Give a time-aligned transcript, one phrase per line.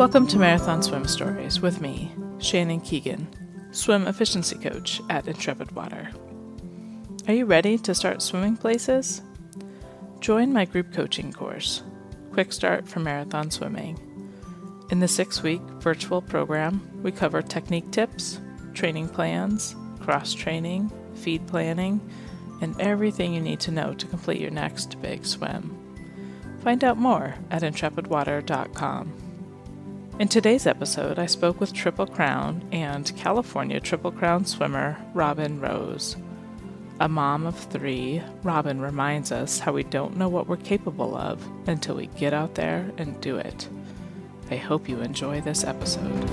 [0.00, 3.28] Welcome to Marathon Swim Stories with me, Shannon Keegan,
[3.70, 6.08] swim efficiency coach at Intrepid Water.
[7.28, 9.20] Are you ready to start swimming places?
[10.20, 11.82] Join my group coaching course,
[12.32, 13.98] Quick Start for Marathon Swimming.
[14.90, 18.40] In the six week virtual program, we cover technique tips,
[18.72, 22.00] training plans, cross training, feed planning,
[22.62, 25.76] and everything you need to know to complete your next big swim.
[26.62, 29.29] Find out more at intrepidwater.com.
[30.20, 36.14] In today's episode, I spoke with Triple Crown and California Triple Crown swimmer Robin Rose.
[37.00, 41.42] A mom of three, Robin reminds us how we don't know what we're capable of
[41.66, 43.66] until we get out there and do it.
[44.50, 46.28] I hope you enjoy this episode.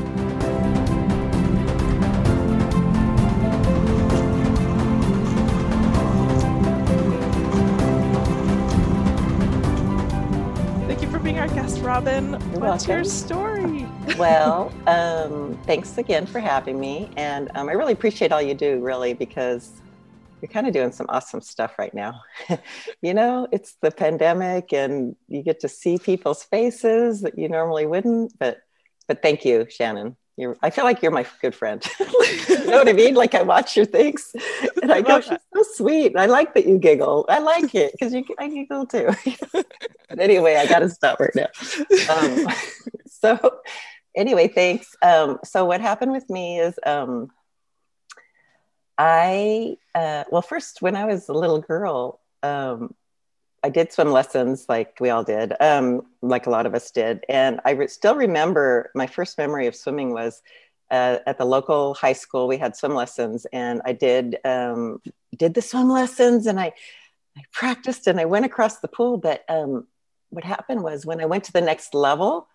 [10.88, 12.32] Thank you for being our guest, Robin.
[12.32, 13.77] You're What's your story?
[14.18, 17.10] Well, um, thanks again for having me.
[17.18, 19.82] And um, I really appreciate all you do, really, because
[20.42, 22.22] you're kind of doing some awesome stuff right now.
[23.02, 27.86] you know, it's the pandemic and you get to see people's faces that you normally
[27.86, 28.38] wouldn't.
[28.40, 28.60] But
[29.08, 30.18] but thank you, Shannon.
[30.36, 31.84] You're, I feel like you're my good friend.
[32.00, 33.16] you know what I mean?
[33.16, 34.36] Like I watch your things
[34.84, 36.16] and I go, she's so sweet.
[36.16, 37.26] I like that you giggle.
[37.28, 39.10] I like it because you I giggle too.
[39.54, 41.48] but anyway, I got to stop right now.
[42.14, 42.48] Um,
[43.08, 43.60] so
[44.18, 44.96] anyway, thanks.
[45.02, 47.30] Um, so what happened with me is um,
[48.98, 52.94] I, uh, well, first, when I was a little girl, um,
[53.64, 57.24] I did swim lessons like we all did, um, like a lot of us did.
[57.30, 60.42] And I re- still remember my first memory of swimming was
[60.92, 62.48] uh, at the local high school.
[62.48, 65.02] We had swim lessons, and I did um,
[65.36, 66.72] did the swim lessons, and I
[67.38, 69.18] I practiced and I went across the pool.
[69.18, 69.88] But um,
[70.30, 72.48] what happened was when I went to the next level,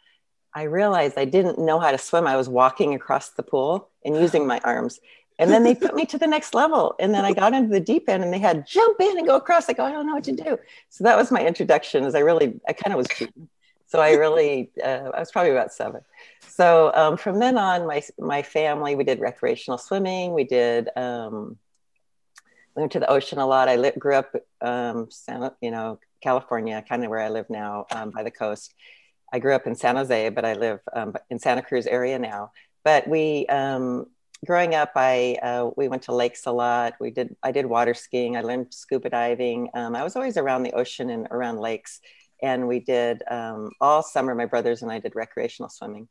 [0.54, 2.26] I realized I didn't know how to swim.
[2.26, 5.00] I was walking across the pool and using my arms.
[5.38, 6.94] And then they put me to the next level.
[7.00, 9.36] And then I got into the deep end and they had jump in and go
[9.36, 9.68] across.
[9.68, 10.58] I go, I don't know what to do.
[10.90, 13.48] So that was my introduction is I really, I kind of was cheating.
[13.86, 16.02] So I really, uh, I was probably about seven.
[16.46, 20.32] So um, from then on, my, my family, we did recreational swimming.
[20.32, 21.56] We did, um,
[22.76, 23.68] we went to the ocean a lot.
[23.68, 25.08] I grew up, um,
[25.60, 28.74] you know, California, kind of where I live now um, by the coast.
[29.32, 32.52] I grew up in San Jose, but I live um, in Santa Cruz area now.
[32.84, 34.06] But we, um,
[34.44, 36.94] growing up, I uh, we went to lakes a lot.
[37.00, 38.36] We did I did water skiing.
[38.36, 39.70] I learned scuba diving.
[39.74, 42.00] Um, I was always around the ocean and around lakes,
[42.42, 44.34] and we did um, all summer.
[44.34, 46.08] My brothers and I did recreational swimming,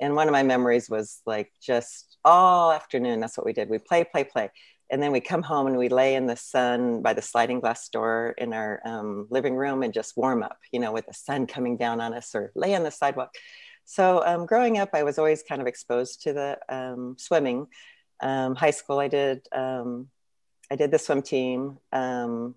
[0.00, 3.20] and one of my memories was like just all afternoon.
[3.20, 3.68] That's what we did.
[3.68, 4.50] We play, play, play,
[4.92, 7.88] and then we come home and we lay in the sun by the sliding glass
[7.88, 10.58] door in our um, living room and just warm up.
[10.70, 13.34] You know, with the sun coming down on us, or lay on the sidewalk.
[13.86, 17.68] So um, growing up, I was always kind of exposed to the um, swimming.
[18.20, 20.08] Um, high school, I did um,
[20.70, 22.54] I did the swim team, um,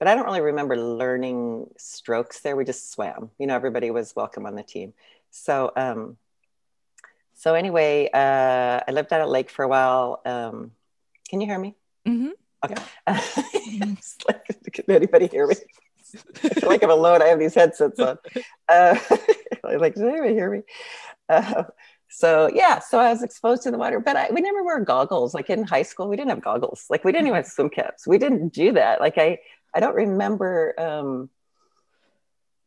[0.00, 2.56] but I don't really remember learning strokes there.
[2.56, 3.30] We just swam.
[3.38, 4.92] You know, everybody was welcome on the team.
[5.30, 5.70] So
[7.34, 10.20] so anyway, uh, I lived out at Lake for a while.
[11.30, 11.76] Can you hear me?
[12.06, 12.30] Mm-hmm.
[12.64, 12.82] Okay.
[14.28, 15.54] Like, can anybody hear me?
[16.44, 17.22] I feel like I'm alone.
[17.22, 18.18] I have these headsets on.
[18.68, 18.96] Uh,
[19.64, 20.62] like, does anybody hear me?
[21.28, 21.64] Uh,
[22.08, 25.34] so yeah, so I was exposed to the water, but I, we never wore goggles.
[25.34, 26.86] Like in high school, we didn't have goggles.
[26.88, 28.06] Like we didn't even have swim caps.
[28.06, 29.00] We didn't do that.
[29.00, 29.38] Like I,
[29.74, 31.30] I don't remember um,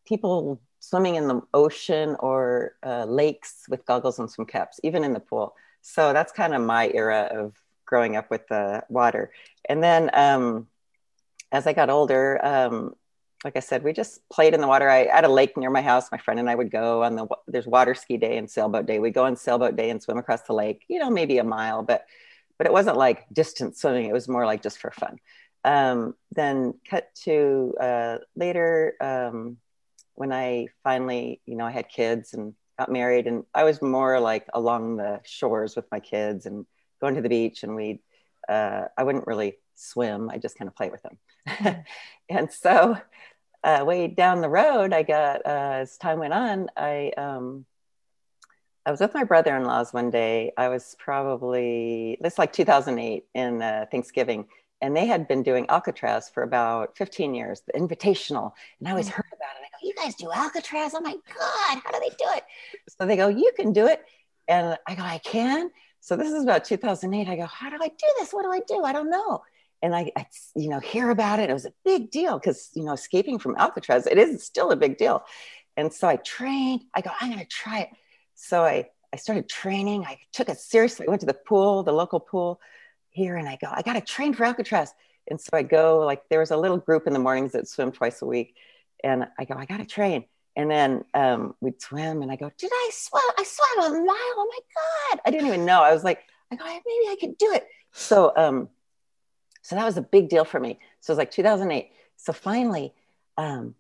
[0.05, 5.13] people swimming in the ocean or uh, lakes with goggles and swim caps, even in
[5.13, 5.55] the pool.
[5.81, 7.53] So that's kind of my era of
[7.93, 9.31] growing up with the water.
[9.69, 10.67] And then um,
[11.51, 12.95] as I got older, um,
[13.43, 14.89] like I said, we just played in the water.
[14.89, 16.11] I at a lake near my house.
[16.11, 18.97] My friend and I would go on the there's water ski day and sailboat day.
[18.97, 20.85] We go on sailboat day and swim across the lake.
[20.87, 22.07] You know, maybe a mile, but
[22.57, 24.07] but it wasn't like distance swimming.
[24.07, 25.17] It was more like just for fun.
[25.63, 29.57] Um, then cut to uh, later um,
[30.15, 34.19] when I finally, you know, I had kids and got married, and I was more
[34.19, 36.65] like along the shores with my kids and
[37.03, 38.01] going to the beach, and we.
[38.49, 40.29] Uh, I wouldn't really swim.
[40.29, 41.85] I just kind of play with them,
[42.29, 42.97] and so
[43.63, 47.65] uh, way down the road, I got uh, as time went on, I um,
[48.85, 50.51] I was with my brother-in-laws one day.
[50.57, 54.47] I was probably it's like 2008 in uh, Thanksgiving,
[54.81, 59.07] and they had been doing Alcatraz for about 15 years, the Invitational, and I always
[59.07, 59.65] heard about it.
[59.65, 60.93] I go, "You guys do Alcatraz?
[60.93, 62.43] Oh my god, how do they do it?"
[62.89, 64.03] So they go, "You can do it,"
[64.49, 65.71] and I go, "I can."
[66.03, 67.27] So this is about 2008.
[67.27, 68.31] I go, "How do I do this?
[68.31, 68.83] What do I do?
[68.83, 69.41] I don't know."
[69.83, 71.49] and I, I, you know, hear about it.
[71.49, 74.77] It was a big deal because, you know, escaping from Alcatraz, it is still a
[74.77, 75.25] big deal.
[75.75, 76.85] And so I trained.
[76.95, 77.89] I go, I'm going to try it.
[78.33, 80.05] so I, I started training.
[80.05, 81.05] I took it seriously.
[81.05, 82.61] I went to the pool, the local pool
[83.09, 84.93] here, and I go, I got to train for Alcatraz.
[85.29, 87.91] And so I go, like, there was a little group in the mornings that swim
[87.91, 88.55] twice a week.
[89.03, 90.23] And I go, I got to train.
[90.55, 93.23] And then um, we'd swim, and I go, Did I swim?
[93.37, 94.05] I swam a mile.
[94.07, 94.59] Oh my
[95.15, 95.21] God.
[95.25, 95.81] I didn't even know.
[95.81, 97.67] I was like, I go, maybe I could do it.
[97.91, 98.69] So, um,
[99.61, 100.79] so that was a big deal for me.
[100.99, 101.91] So it was like 2008.
[102.17, 102.93] So finally,
[103.37, 103.75] um,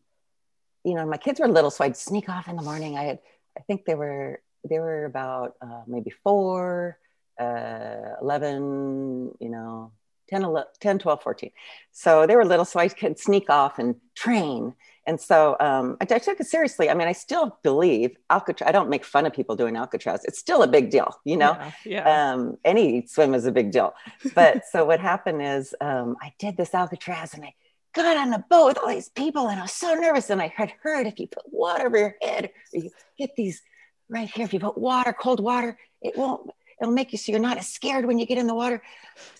[0.83, 2.97] you know, my kids were little, so I'd sneak off in the morning.
[2.97, 3.19] I had,
[3.57, 6.97] I think they were, they were about uh, maybe four,
[7.39, 9.91] uh, 11, you know,
[10.29, 11.51] 10, 11, 10, 12, 14.
[11.91, 14.73] So they were little, so I could sneak off and train.
[15.05, 16.89] And so um, I, I, took it seriously.
[16.89, 18.67] I mean, I still believe Alcatraz.
[18.67, 20.23] I don't make fun of people doing Alcatraz.
[20.23, 21.57] It's still a big deal, you know.
[21.59, 22.33] Yeah, yeah.
[22.33, 23.93] Um, any swim is a big deal.
[24.33, 27.53] But so what happened is um, I did this Alcatraz, and I
[27.93, 30.29] got on the boat with all these people, and I was so nervous.
[30.29, 33.61] And I had heard if you put water over your head, or you get these
[34.09, 36.49] right here, if you put water, cold water, it won't
[36.83, 38.81] it'll make you so you're not as scared when you get in the water.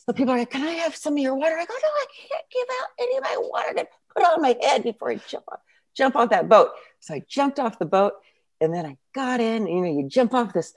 [0.06, 1.56] So people are like, Can I have some of your water?
[1.56, 4.56] I go, No, I can't give out any of my water to put on my
[4.62, 5.60] head before I jump off,
[5.96, 6.72] jump off that boat.
[7.00, 8.14] So I jumped off the boat
[8.62, 9.68] and then I got in.
[9.68, 10.74] You know, you jump off this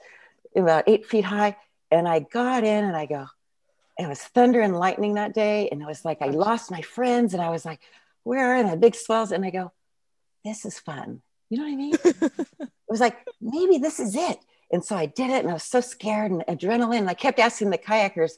[0.55, 1.55] about eight feet high,
[1.91, 3.27] and I got in and I go,
[3.97, 5.69] it was thunder and lightning that day.
[5.69, 7.79] And it was like I lost my friends, and I was like,
[8.23, 9.31] Where are the big swells?
[9.31, 9.71] And I go,
[10.43, 11.21] This is fun.
[11.49, 11.93] You know what I mean?
[12.03, 14.37] it was like, maybe this is it.
[14.69, 16.99] And so I did it and I was so scared and adrenaline.
[16.99, 18.31] And I kept asking the kayakers,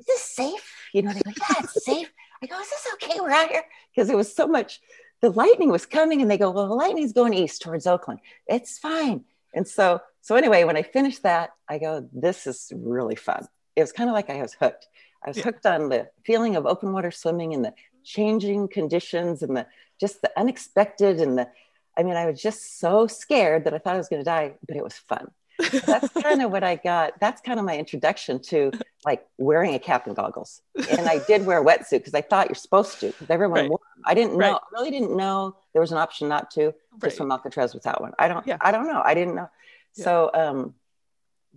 [0.00, 0.74] is this safe?
[0.92, 2.12] You know, they go, yeah, it's safe.
[2.44, 3.20] I go, is this okay?
[3.20, 3.64] We're out here.
[3.94, 4.80] Because it was so much,
[5.22, 8.20] the lightning was coming and they go, well, the lightning's going east towards Oakland.
[8.46, 9.24] It's fine.
[9.54, 13.46] And so, so anyway, when I finished that, I go, this is really fun.
[13.76, 14.88] It was kind of like I was hooked.
[15.24, 15.44] I was yeah.
[15.44, 17.72] hooked on the feeling of open water swimming and the
[18.04, 19.66] changing conditions and the
[19.98, 21.48] just the unexpected and the
[21.96, 24.54] I mean, I was just so scared that I thought I was going to die,
[24.66, 27.18] but it was fun that's kind of what I got.
[27.20, 28.72] That's kind of my introduction to
[29.04, 30.62] like wearing a cap and goggles.
[30.90, 33.68] And I did wear a wetsuit because I thought you're supposed to because everyone right.
[33.68, 34.02] wore them.
[34.06, 34.54] I didn't know, right.
[34.54, 36.74] I really didn't know there was an option not to right.
[37.02, 38.12] just from Alcatraz without one.
[38.18, 38.58] I don't, yeah.
[38.60, 39.02] I don't know.
[39.04, 39.50] I didn't know.
[39.94, 40.04] Yeah.
[40.04, 40.74] So um,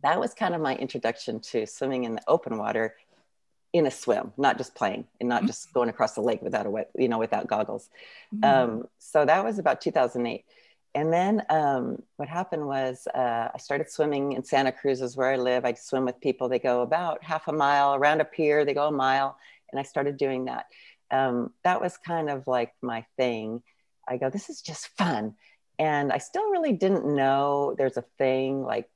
[0.03, 2.95] that was kind of my introduction to swimming in the open water
[3.73, 5.47] in a swim, not just playing and not mm-hmm.
[5.47, 7.89] just going across the lake without a wet, you know, without goggles.
[8.33, 8.43] Mm-hmm.
[8.43, 10.45] Um, so that was about 2008
[10.95, 15.31] and then um, what happened was uh, I started swimming in Santa Cruz, is where
[15.31, 15.65] I live.
[15.65, 16.49] I swim with people.
[16.49, 18.65] They go about half a mile around a pier.
[18.65, 19.37] They go a mile,
[19.71, 20.65] and I started doing that.
[21.11, 23.61] Um, that was kind of like my thing.
[24.07, 25.35] I go, this is just fun,
[25.77, 28.89] and I still really didn't know there's a thing like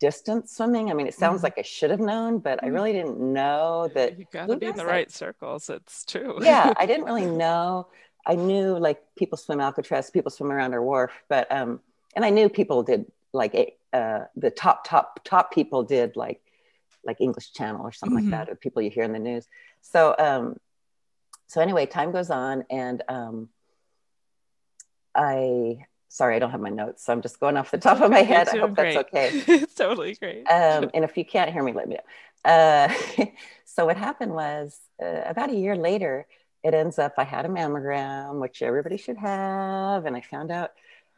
[0.00, 0.90] distance swimming.
[0.90, 1.44] I mean, it sounds mm.
[1.44, 2.74] like I should have known, but I mm-hmm.
[2.74, 4.18] really didn't know that.
[4.18, 5.68] You got to be in the right circles.
[5.70, 6.38] It's true.
[6.40, 7.88] yeah, I didn't really know
[8.28, 11.80] I knew like people swim Alcatraz, people swim around our wharf, but um,
[12.14, 16.40] and I knew people did like uh, the top top top people did like
[17.04, 18.30] like English Channel or something mm-hmm.
[18.30, 19.46] like that, or people you hear in the news.
[19.80, 20.56] So um,
[21.46, 23.48] so anyway, time goes on, and um,
[25.14, 28.10] I sorry, I don't have my notes, so I'm just going off the top of
[28.10, 28.48] my head.
[28.48, 28.94] I hope great.
[28.94, 29.30] that's okay.
[29.62, 30.44] it's totally great.
[30.46, 32.50] Um, and if you can't hear me, let me know.
[32.50, 32.92] Uh,
[33.64, 36.26] so what happened was uh, about a year later,
[36.68, 40.70] it ends up I had a mammogram, which everybody should have, and I found out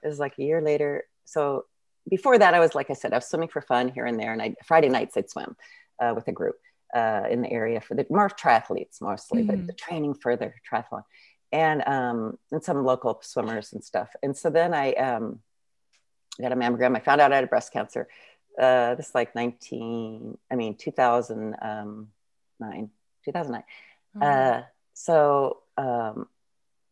[0.02, 1.04] it was like a year later.
[1.25, 1.66] So
[2.09, 4.33] before that, I was like I said, I was swimming for fun here and there,
[4.33, 5.57] and I Friday nights I'd swim
[6.00, 6.57] uh, with a group
[6.95, 9.57] uh, in the area for the more triathletes mostly, mm-hmm.
[9.57, 11.02] but the training for the triathlon,
[11.52, 14.11] and um, and some local swimmers and stuff.
[14.23, 15.40] And so then I um,
[16.40, 16.97] got a mammogram.
[16.97, 18.09] I found out I had breast cancer.
[18.61, 22.90] Uh, this like 19, I mean 2009,
[23.25, 23.62] 2009.
[24.16, 24.23] Mm-hmm.
[24.23, 24.62] Uh,
[25.00, 26.28] so um,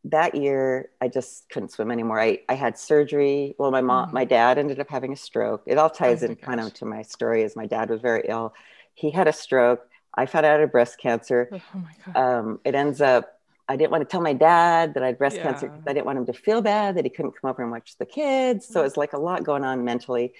[0.05, 2.21] that year i just couldn't swim anymore.
[2.21, 3.55] I, I had surgery.
[3.59, 4.15] Well my mom mm-hmm.
[4.15, 5.63] my dad ended up having a stroke.
[5.67, 8.25] It all ties oh in kind of to my story as my dad was very
[8.29, 8.55] ill.
[8.95, 9.87] He had a stroke.
[10.15, 11.49] I found out i had breast cancer.
[11.53, 12.17] Oh my God.
[12.17, 13.35] Um, it ends up
[13.69, 15.43] i didn't want to tell my dad that i had breast yeah.
[15.43, 17.71] cancer because i didn't want him to feel bad that he couldn't come over and
[17.71, 18.67] watch the kids.
[18.67, 20.33] So it was like a lot going on mentally.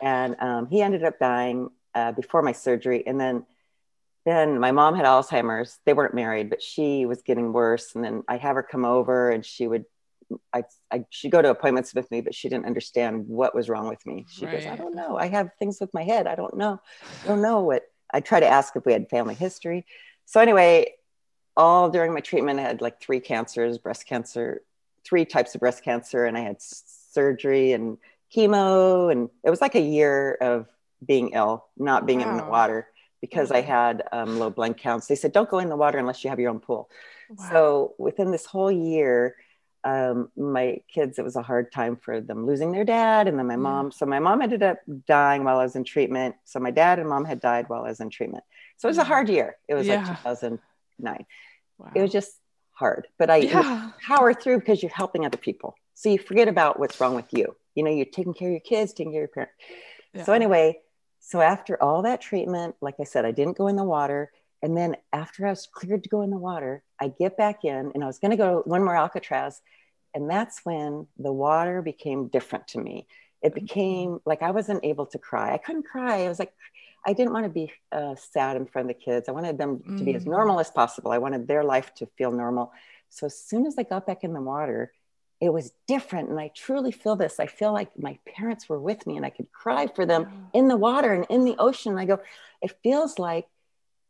[0.00, 3.06] And um, he ended up dying uh, before my surgery.
[3.06, 3.44] And then
[4.24, 5.78] then my mom had Alzheimer's.
[5.86, 7.94] They weren't married, but she was getting worse.
[7.94, 9.86] And then I'd have her come over and she would,
[10.52, 13.88] I, I she'd go to appointments with me, but she didn't understand what was wrong
[13.88, 14.26] with me.
[14.30, 14.56] She right.
[14.58, 15.16] goes, I don't know.
[15.16, 16.26] I have things with my head.
[16.26, 16.80] I don't know.
[17.24, 17.84] I don't know what.
[18.12, 19.86] I try to ask if we had family history.
[20.26, 20.94] So anyway,
[21.56, 24.62] all during my treatment, I had like three cancers, breast cancer,
[25.04, 27.98] three types of breast cancer, and I had surgery and
[28.34, 30.66] chemo, and it was like a year of
[31.04, 32.30] being ill, not being wow.
[32.30, 32.86] in the water
[33.20, 35.06] because I had um, low blood counts.
[35.06, 36.88] They said, don't go in the water unless you have your own pool.
[37.28, 37.48] Wow.
[37.50, 39.36] So within this whole year,
[39.84, 43.28] um, my kids, it was a hard time for them losing their dad.
[43.28, 46.34] And then my mom, so my mom ended up dying while I was in treatment.
[46.44, 48.44] So my dad and mom had died while I was in treatment.
[48.76, 49.56] So it was a hard year.
[49.68, 49.96] It was yeah.
[49.96, 51.26] like 2009.
[51.78, 51.90] Wow.
[51.94, 52.32] It was just
[52.72, 53.90] hard, but I yeah.
[54.06, 55.74] power through because you're helping other people.
[55.94, 57.54] So you forget about what's wrong with you.
[57.74, 59.54] You know, you're taking care of your kids, taking care of your parents.
[60.14, 60.24] Yeah.
[60.24, 60.78] So anyway,
[61.20, 64.32] so after all that treatment, like I said, I didn't go in the water.
[64.62, 67.92] And then after I was cleared to go in the water, I get back in
[67.94, 69.60] and I was going to go one more Alcatraz.
[70.14, 73.06] And that's when the water became different to me.
[73.42, 73.60] It mm-hmm.
[73.60, 75.54] became like I wasn't able to cry.
[75.54, 76.24] I couldn't cry.
[76.24, 76.52] I was like,
[77.06, 79.28] I didn't want to be uh, sad in front of the kids.
[79.28, 79.98] I wanted them mm.
[79.98, 80.30] to be as mm.
[80.30, 81.12] normal as possible.
[81.12, 82.72] I wanted their life to feel normal.
[83.08, 84.92] So as soon as I got back in the water,
[85.40, 86.28] it was different.
[86.28, 87.40] And I truly feel this.
[87.40, 90.30] I feel like my parents were with me and I could cry for them mm.
[90.52, 91.92] in the water and in the ocean.
[91.92, 92.20] And I go,
[92.60, 93.46] it feels like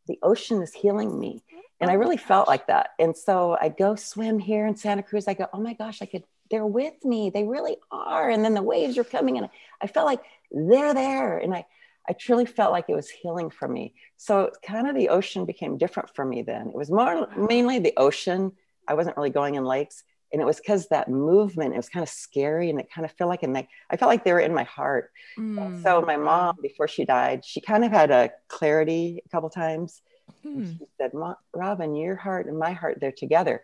[0.08, 1.42] the ocean is healing me.
[1.80, 2.90] And I oh really felt like that.
[2.98, 5.28] And so I go swim here in Santa Cruz.
[5.28, 7.30] I go, oh my gosh, I could, they're with me.
[7.30, 8.28] They really are.
[8.28, 9.48] And then the waves are coming and
[9.80, 10.20] I felt like
[10.50, 11.38] they're there.
[11.38, 11.64] And I,
[12.08, 13.94] I truly felt like it was healing for me.
[14.16, 16.68] So kind of the ocean became different for me then.
[16.68, 18.52] It was more mainly the ocean.
[18.88, 20.02] I wasn't really going in lakes.
[20.32, 23.12] And it was because that movement, it was kind of scary and it kind of
[23.12, 25.10] felt like, and like, I felt like they were in my heart.
[25.38, 25.82] Mm.
[25.82, 30.02] So my mom, before she died, she kind of had a clarity a couple times.
[30.44, 30.78] Mm.
[30.78, 31.10] She said,
[31.52, 33.62] Robin, your heart and my heart, they're together.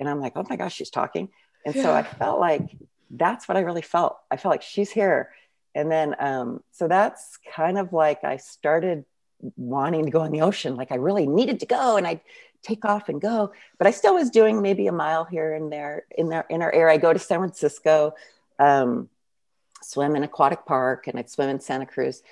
[0.00, 1.28] And I'm like, oh my gosh, she's talking.
[1.64, 1.82] And yeah.
[1.82, 2.76] so I felt like
[3.10, 4.18] that's what I really felt.
[4.30, 5.30] I felt like she's here
[5.74, 9.04] and then um, so that's kind of like i started
[9.56, 12.20] wanting to go in the ocean like i really needed to go and i'd
[12.62, 16.04] take off and go but i still was doing maybe a mile here and there
[16.16, 18.14] in there in our area i go to san francisco
[18.58, 19.08] um,
[19.82, 22.22] swim in aquatic park and i'd swim in santa cruz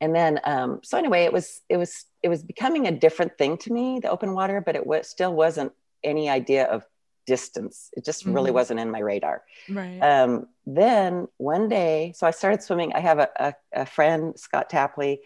[0.00, 3.56] and then um, so anyway it was it was it was becoming a different thing
[3.56, 6.84] to me the open water but it was still wasn't any idea of
[7.26, 7.90] distance.
[7.96, 8.32] It just mm-hmm.
[8.32, 9.42] really wasn't in my radar.
[9.68, 9.98] Right.
[10.00, 12.92] Um, then one day, so I started swimming.
[12.94, 15.20] I have a, a, a friend, Scott Tapley,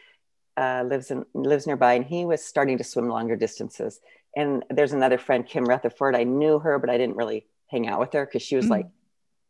[0.57, 4.01] uh, lives in lives nearby, and he was starting to swim longer distances.
[4.37, 6.15] And there's another friend, Kim Rutherford.
[6.15, 8.73] I knew her, but I didn't really hang out with her because she was mm-hmm.
[8.73, 8.87] like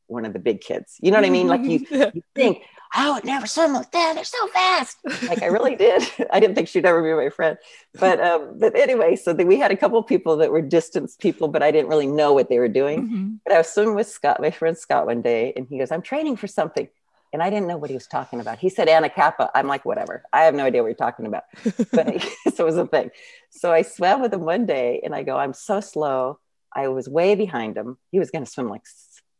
[0.07, 0.97] one of the big kids.
[1.01, 1.49] You know what I mean?
[1.49, 4.15] Like you, you think, I would never swim with that.
[4.15, 4.97] They're so fast.
[5.29, 6.03] Like I really did.
[6.33, 7.57] I didn't think she'd ever be my friend.
[7.99, 11.49] But um, but anyway, so the, we had a couple people that were distance people,
[11.49, 13.03] but I didn't really know what they were doing.
[13.03, 13.31] Mm-hmm.
[13.45, 16.03] But I was swimming with Scott, my friend Scott, one day, and he goes, "I'm
[16.03, 16.89] training for something."
[17.33, 18.59] And I didn't know what he was talking about.
[18.59, 19.51] He said Anacapa.
[19.55, 20.25] I'm like, whatever.
[20.33, 21.45] I have no idea what you're talking about.
[21.93, 22.23] But
[22.55, 23.11] so it was a thing.
[23.51, 26.39] So I swam with him one day and I go, I'm so slow.
[26.75, 27.99] I was way behind him.
[28.11, 28.83] He was going to swim like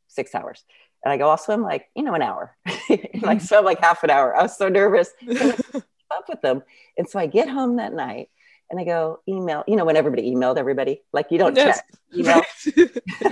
[0.09, 0.65] six hours.
[1.05, 2.57] And I go, I'll swim like, you know, an hour.
[2.67, 3.49] and like mm.
[3.49, 4.37] swim like half an hour.
[4.37, 6.63] I was so nervous up with them.
[6.99, 8.29] And so I get home that night
[8.71, 11.81] and I go email, you know, when everybody emailed everybody, like you don't yes.
[11.81, 12.43] text, email.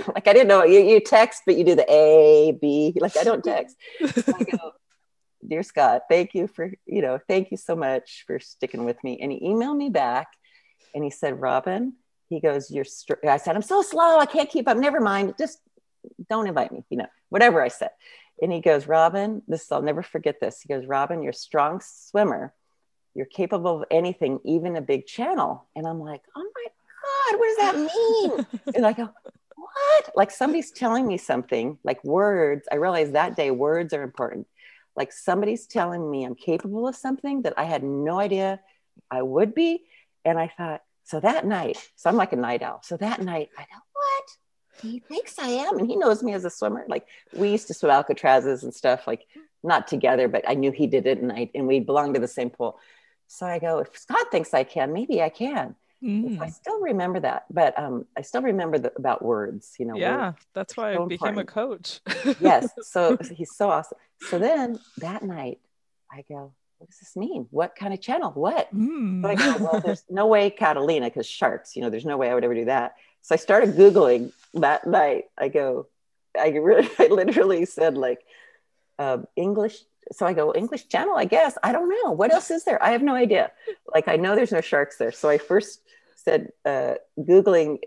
[0.13, 3.23] like I didn't know you, you text, but you do the A, B, like I
[3.23, 3.77] don't text.
[3.99, 4.73] So I go,
[5.47, 9.19] dear Scott, thank you for, you know, thank you so much for sticking with me.
[9.21, 10.27] And he emailed me back
[10.93, 11.93] and he said, Robin,
[12.29, 13.25] he goes, you're, str-.
[13.27, 14.19] I said, I'm so slow.
[14.19, 14.77] I can't keep up.
[14.77, 15.35] Never mind.
[15.37, 15.59] Just
[16.29, 17.91] don't invite me, you know, whatever I said.
[18.41, 20.61] And he goes, Robin, this, I'll never forget this.
[20.61, 22.53] He goes, Robin, you're a strong swimmer.
[23.15, 25.67] You're capable of anything, even a big channel.
[25.75, 26.65] And I'm like, oh my
[27.03, 28.75] God, what does that mean?
[28.75, 29.09] and I go,
[29.55, 30.09] what?
[30.15, 32.67] Like somebody's telling me something, like words.
[32.71, 34.47] I realized that day words are important.
[34.95, 38.59] Like somebody's telling me I'm capable of something that I had no idea
[39.09, 39.83] I would be.
[40.25, 42.81] And I thought, so that night, so I'm like a night owl.
[42.83, 44.25] So that night, I go, what?
[44.81, 45.77] he thinks I am.
[45.77, 46.85] And he knows me as a swimmer.
[46.87, 49.25] Like we used to swim Alcatrazes and stuff, like
[49.63, 52.27] not together, but I knew he did it and I, and we belonged to the
[52.27, 52.79] same pool.
[53.31, 55.75] So I go, if Scott thinks I can, maybe I can.
[56.03, 56.37] Mm.
[56.37, 59.95] So I still remember that, but um, I still remember the, about words, you know.
[59.95, 62.01] Yeah, that's why so I became important.
[62.07, 62.37] a coach.
[62.39, 62.69] yes.
[62.81, 63.97] So he's so awesome.
[64.29, 65.59] So then that night
[66.11, 67.45] I go, what does this mean?
[67.51, 68.31] What kind of channel?
[68.31, 68.73] What?
[68.73, 69.21] Mm.
[69.21, 72.31] So I go, well, there's no way Catalina, because sharks, you know, there's no way
[72.31, 72.95] I would ever do that.
[73.21, 75.25] So I started Googling that night.
[75.37, 75.87] I go,
[76.39, 78.25] I really, I literally said like
[78.97, 79.77] um, English.
[80.11, 81.57] So I go, English channel, I guess.
[81.63, 82.11] I don't know.
[82.11, 82.81] What else is there?
[82.83, 83.51] I have no idea.
[83.93, 85.11] Like, I know there's no sharks there.
[85.11, 85.81] So I first
[86.15, 87.79] said, uh, Googling,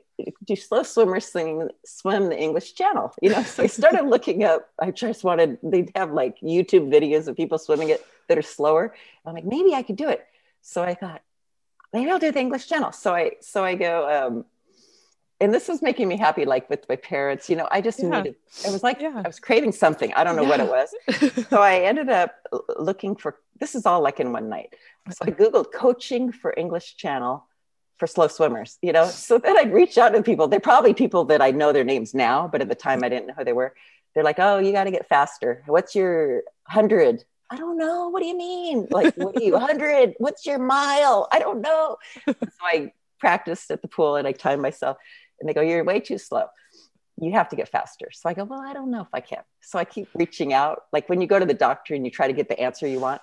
[0.45, 3.12] do slow swimmers swim, swim the English channel?
[3.21, 4.69] You know, so I started looking up.
[4.81, 8.95] I just wanted, they'd have like YouTube videos of people swimming it that are slower.
[9.26, 10.25] I'm like, maybe I could do it.
[10.61, 11.23] So I thought,
[11.93, 12.93] maybe I'll do the English channel.
[12.93, 14.45] So I, so I go, um,
[15.43, 18.09] and this was making me happy like with my parents you know i just yeah.
[18.09, 18.35] needed
[18.67, 19.23] it was like yeah.
[19.25, 20.49] i was craving something i don't know yeah.
[20.49, 22.35] what it was so i ended up
[22.79, 24.75] looking for this is all like in one night
[25.11, 27.47] so i googled coaching for english channel
[28.03, 29.07] for slow swimmers, you know?
[29.07, 30.49] So then I'd reach out to people.
[30.49, 33.29] They're probably people that I know their names now, but at the time I didn't
[33.29, 33.75] know who they were.
[34.13, 35.63] They're like, oh, you got to get faster.
[35.67, 37.23] What's your hundred?
[37.49, 38.09] I don't know.
[38.09, 38.89] What do you mean?
[38.91, 40.15] Like, what are you, 100?
[40.19, 41.29] What's your mile?
[41.31, 41.99] I don't know.
[42.27, 44.97] so I practiced at the pool and I timed myself.
[45.43, 46.45] And they go, You're way too slow.
[47.21, 48.09] You have to get faster.
[48.13, 49.43] So I go, Well, I don't know if I can.
[49.61, 50.85] So I keep reaching out.
[50.93, 53.01] Like when you go to the doctor and you try to get the answer you
[53.01, 53.21] want,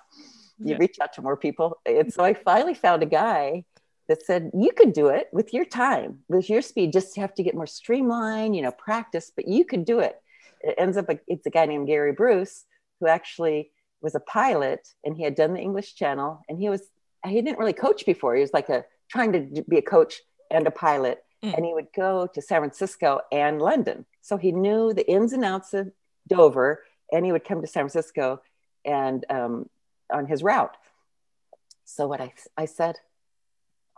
[0.58, 0.76] you yeah.
[0.78, 1.78] reach out to more people.
[1.86, 3.64] And so I finally found a guy
[4.08, 6.92] that said, You could do it with your time, with your speed.
[6.92, 10.20] Just have to get more streamlined, you know, practice, but you could do it.
[10.60, 12.66] It ends up, it's a guy named Gary Bruce
[13.00, 13.70] who actually
[14.02, 16.82] was a pilot and he had done the English channel and he was
[17.26, 18.34] he didn't really coach before.
[18.34, 21.22] He was like a trying to be a coach and a pilot.
[21.42, 21.56] Mm.
[21.56, 24.04] And he would go to San Francisco and London.
[24.20, 25.90] So he knew the ins and outs of
[26.28, 28.40] Dover and he would come to San Francisco
[28.84, 29.68] and um,
[30.12, 30.76] on his route.
[31.84, 32.96] So what I, I said,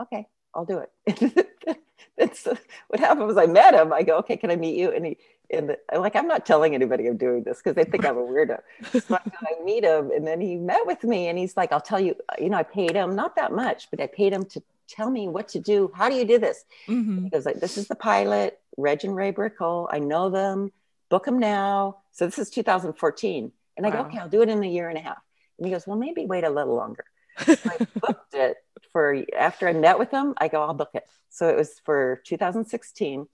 [0.01, 1.79] okay, I'll do it.
[2.19, 2.47] That's
[2.89, 3.93] what happened was I met him.
[3.93, 4.93] I go, okay, can I meet you?
[4.93, 5.19] And he,
[5.51, 8.61] and like I'm not telling anybody I'm doing this because they think I'm a weirdo.
[8.93, 12.01] So I, meet him, and then he met with me, and he's like, "I'll tell
[12.01, 15.11] you, you know, I paid him not that much, but I paid him to tell
[15.11, 15.91] me what to do.
[15.95, 17.25] How do you do this?" Mm-hmm.
[17.25, 19.89] He goes like, "This is the pilot, Reg and Ray Brickell.
[19.91, 20.73] I know them.
[21.09, 24.03] Book them now." So this is 2014, and I wow.
[24.03, 25.19] go, "Okay, I'll do it in a year and a half."
[25.59, 27.05] And he goes, "Well, maybe wait a little longer."
[27.45, 28.57] So I booked it
[28.93, 30.35] for after I met with him.
[30.39, 33.27] I go, "I'll book it." So it was for 2016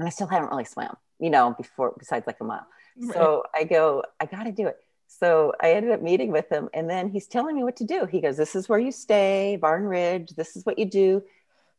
[0.00, 2.66] and I still haven't really swam, you know, before besides like a mile.
[2.96, 3.14] Right.
[3.14, 4.76] So I go, I got to do it.
[5.18, 8.06] So I ended up meeting with him, and then he's telling me what to do.
[8.06, 10.30] He goes, "This is where you stay, Varne Ridge.
[10.30, 11.22] This is what you do.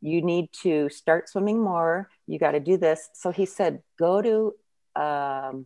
[0.02, 2.10] You need to start swimming more.
[2.28, 4.54] You got to do this." So he said, "Go to."
[5.02, 5.66] Um,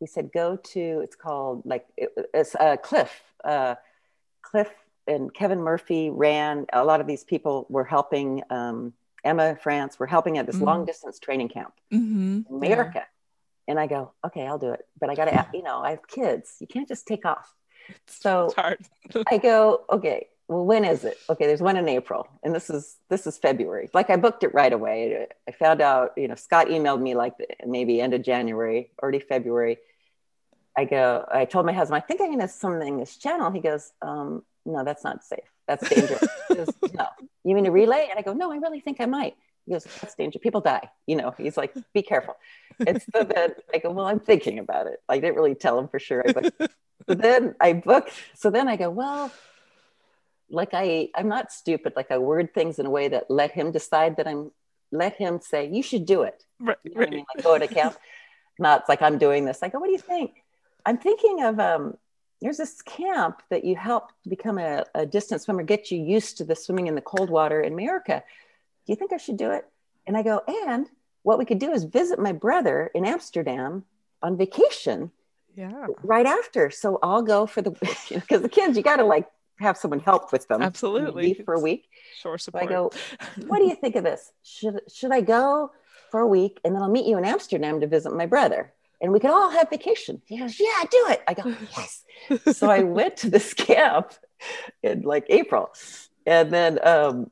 [0.00, 3.22] he said, "Go to." It's called like it, it's a uh, Cliff.
[3.44, 3.76] Uh,
[4.42, 4.70] Cliff
[5.06, 6.66] and Kevin Murphy ran.
[6.72, 8.42] A lot of these people were helping.
[8.50, 10.64] Um, Emma France were helping at this mm-hmm.
[10.64, 12.40] long distance training camp mm-hmm.
[12.48, 12.92] in America.
[12.96, 13.19] Yeah.
[13.68, 14.86] And I go, okay, I'll do it.
[14.98, 16.56] But I got to, you know, I have kids.
[16.60, 17.54] You can't just take off.
[18.06, 18.52] So
[19.30, 21.16] I go, okay, well, when is it?
[21.28, 23.88] Okay, there's one in April, and this is this is February.
[23.94, 25.28] Like I booked it right away.
[25.48, 29.78] I found out, you know, Scott emailed me like maybe end of January, already February.
[30.76, 33.50] I go, I told my husband, I think I'm going to something this channel.
[33.50, 35.40] He goes, um, no, that's not safe.
[35.66, 36.26] That's dangerous.
[36.48, 37.06] goes, no,
[37.44, 38.08] you mean a relay?
[38.10, 39.36] And I go, no, I really think I might.
[39.70, 40.42] He goes, that's dangerous.
[40.42, 40.90] People die.
[41.06, 42.34] You know, he's like, be careful.
[42.84, 45.00] And so then I go, well, I'm thinking about it.
[45.08, 46.24] I didn't really tell him for sure.
[46.26, 46.60] I booked.
[47.08, 48.10] so then I booked.
[48.34, 49.30] So then I go, well,
[50.50, 51.92] like I, I'm not stupid.
[51.94, 54.50] Like I word things in a way that let him decide that I'm,
[54.90, 56.42] let him say, you should do it.
[56.58, 56.76] Right.
[56.82, 57.08] You know right.
[57.08, 57.24] I mean?
[57.32, 57.96] Like go to camp.
[58.58, 59.62] Not like I'm doing this.
[59.62, 60.42] I go, what do you think?
[60.84, 61.96] I'm thinking of um,
[62.42, 66.44] there's this camp that you help become a, a distance swimmer, get you used to
[66.44, 68.24] the swimming in the cold water in America.
[68.86, 69.66] Do you think I should do it?
[70.06, 70.86] And I go, and
[71.22, 73.84] what we could do is visit my brother in Amsterdam
[74.22, 75.10] on vacation.
[75.54, 75.86] Yeah.
[76.02, 76.70] Right after.
[76.70, 79.76] So I'll go for the because you know, the kids, you got to like have
[79.76, 80.62] someone help with them.
[80.62, 81.34] Absolutely.
[81.34, 81.88] For a week.
[82.18, 82.64] Sure support.
[82.64, 82.90] So I go,
[83.46, 84.32] what do you think of this?
[84.42, 85.70] Should should I go
[86.10, 88.72] for a week and then I'll meet you in Amsterdam to visit my brother?
[89.00, 90.20] and we could all have vacation.
[90.26, 91.22] He goes, Yeah, do it.
[91.26, 92.56] I go, Yes.
[92.56, 94.12] so I went to this camp
[94.82, 95.70] in like April.
[96.26, 97.30] And then, um,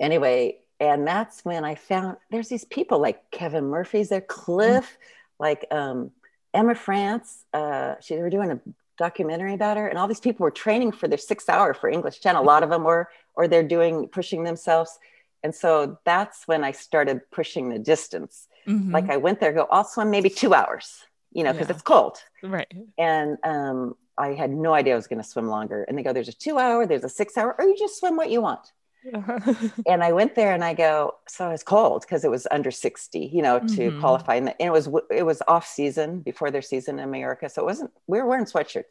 [0.00, 4.98] anyway, and that's when I found there's these people like Kevin Murphy's there, Cliff,
[5.38, 6.10] like um,
[6.52, 7.44] Emma France.
[7.52, 8.60] Uh, she, they were doing a
[8.98, 12.20] documentary about her, and all these people were training for their six hour for English
[12.20, 12.42] Channel.
[12.42, 14.98] A lot of them were, or they're doing pushing themselves.
[15.42, 18.92] And so that's when I started pushing the distance Mm-hmm.
[18.92, 21.74] Like I went there, go, I'll swim maybe two hours, you know, because yeah.
[21.74, 22.18] it's cold.
[22.42, 22.72] Right.
[22.98, 25.84] And um, I had no idea I was going to swim longer.
[25.84, 28.16] And they go, there's a two hour, there's a six hour, or you just swim
[28.16, 28.72] what you want.
[29.86, 33.18] and I went there and I go, so it's cold because it was under 60,
[33.32, 34.00] you know, to mm-hmm.
[34.00, 34.36] qualify.
[34.36, 37.48] And it was, it was off season before their season in America.
[37.48, 38.84] So it wasn't, we were wearing sweatshirts.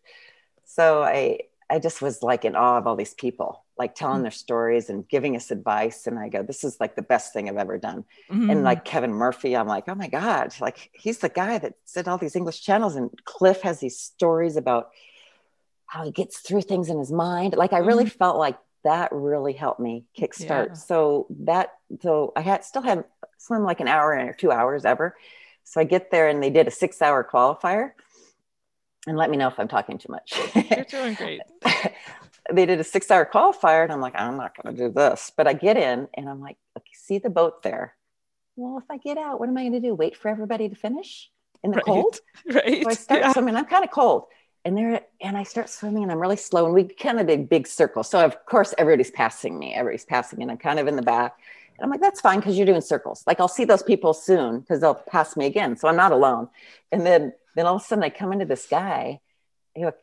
[0.65, 4.23] So I, I just was like in awe of all these people, like telling mm.
[4.23, 6.05] their stories and giving us advice.
[6.05, 8.05] And I go, this is like the best thing I've ever done.
[8.31, 8.49] Mm-hmm.
[8.49, 12.07] And like Kevin Murphy, I'm like, oh my God, like he's the guy that said
[12.07, 12.95] all these English channels.
[12.95, 14.91] And Cliff has these stories about
[15.87, 17.55] how he gets through things in his mind.
[17.55, 18.17] Like I really mm-hmm.
[18.17, 20.67] felt like that really helped me kickstart.
[20.67, 20.73] Yeah.
[20.73, 23.05] So that, so I had still had
[23.37, 25.15] swim like an hour or two hours ever.
[25.63, 27.91] So I get there and they did a six hour qualifier
[29.07, 30.33] and let me know if I'm talking too much.
[30.55, 31.41] You're doing great.
[32.51, 35.31] they did a six hour qualifier, and I'm like, I'm not going to do this.
[35.35, 37.95] But I get in, and I'm like, okay, see the boat there.
[38.55, 39.95] Well, if I get out, what am I going to do?
[39.95, 41.29] Wait for everybody to finish
[41.63, 41.85] in the right.
[41.85, 42.19] cold?
[42.45, 42.83] Right.
[42.83, 43.33] So I start yeah.
[43.33, 43.55] swimming.
[43.55, 44.25] I'm kind of cold.
[44.65, 47.49] And there and I start swimming and I'm really slow and we kind of did
[47.49, 48.09] big circles.
[48.09, 51.37] So of course everybody's passing me, everybody's passing and I'm kind of in the back.
[51.77, 53.23] And I'm like, that's fine because you're doing circles.
[53.27, 55.75] Like I'll see those people soon because they'll pass me again.
[55.75, 56.49] So I'm not alone.
[56.91, 59.19] And then then all of a sudden I come into this guy,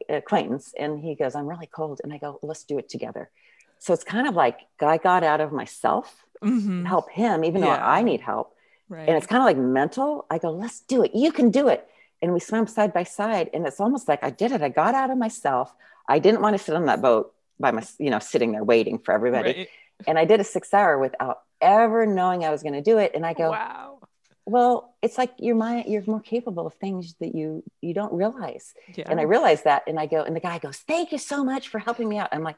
[0.08, 2.00] acquaintance, and he goes, I'm really cold.
[2.04, 3.30] And I go, let's do it together.
[3.78, 6.84] So it's kind of like I got out of myself, mm-hmm.
[6.84, 7.76] help him, even yeah.
[7.76, 8.54] though I need help.
[8.88, 9.08] Right.
[9.08, 10.26] And it's kind of like mental.
[10.30, 11.12] I go, let's do it.
[11.14, 11.88] You can do it
[12.22, 14.62] and we swam side by side and it's almost like i did it.
[14.62, 15.74] I got out of myself.
[16.08, 18.98] I didn't want to sit on that boat by my you know sitting there waiting
[18.98, 19.50] for everybody.
[19.50, 19.68] Right.
[20.06, 23.12] and i did a six hour without ever knowing i was going to do it
[23.14, 23.98] and i go wow.
[24.46, 28.74] Well it's like your mind you're more capable of things that you you don't realize.
[28.94, 29.04] Yeah.
[29.08, 31.68] and i realized that and i go and the guy goes thank you so much
[31.68, 32.30] for helping me out.
[32.32, 32.56] I'm like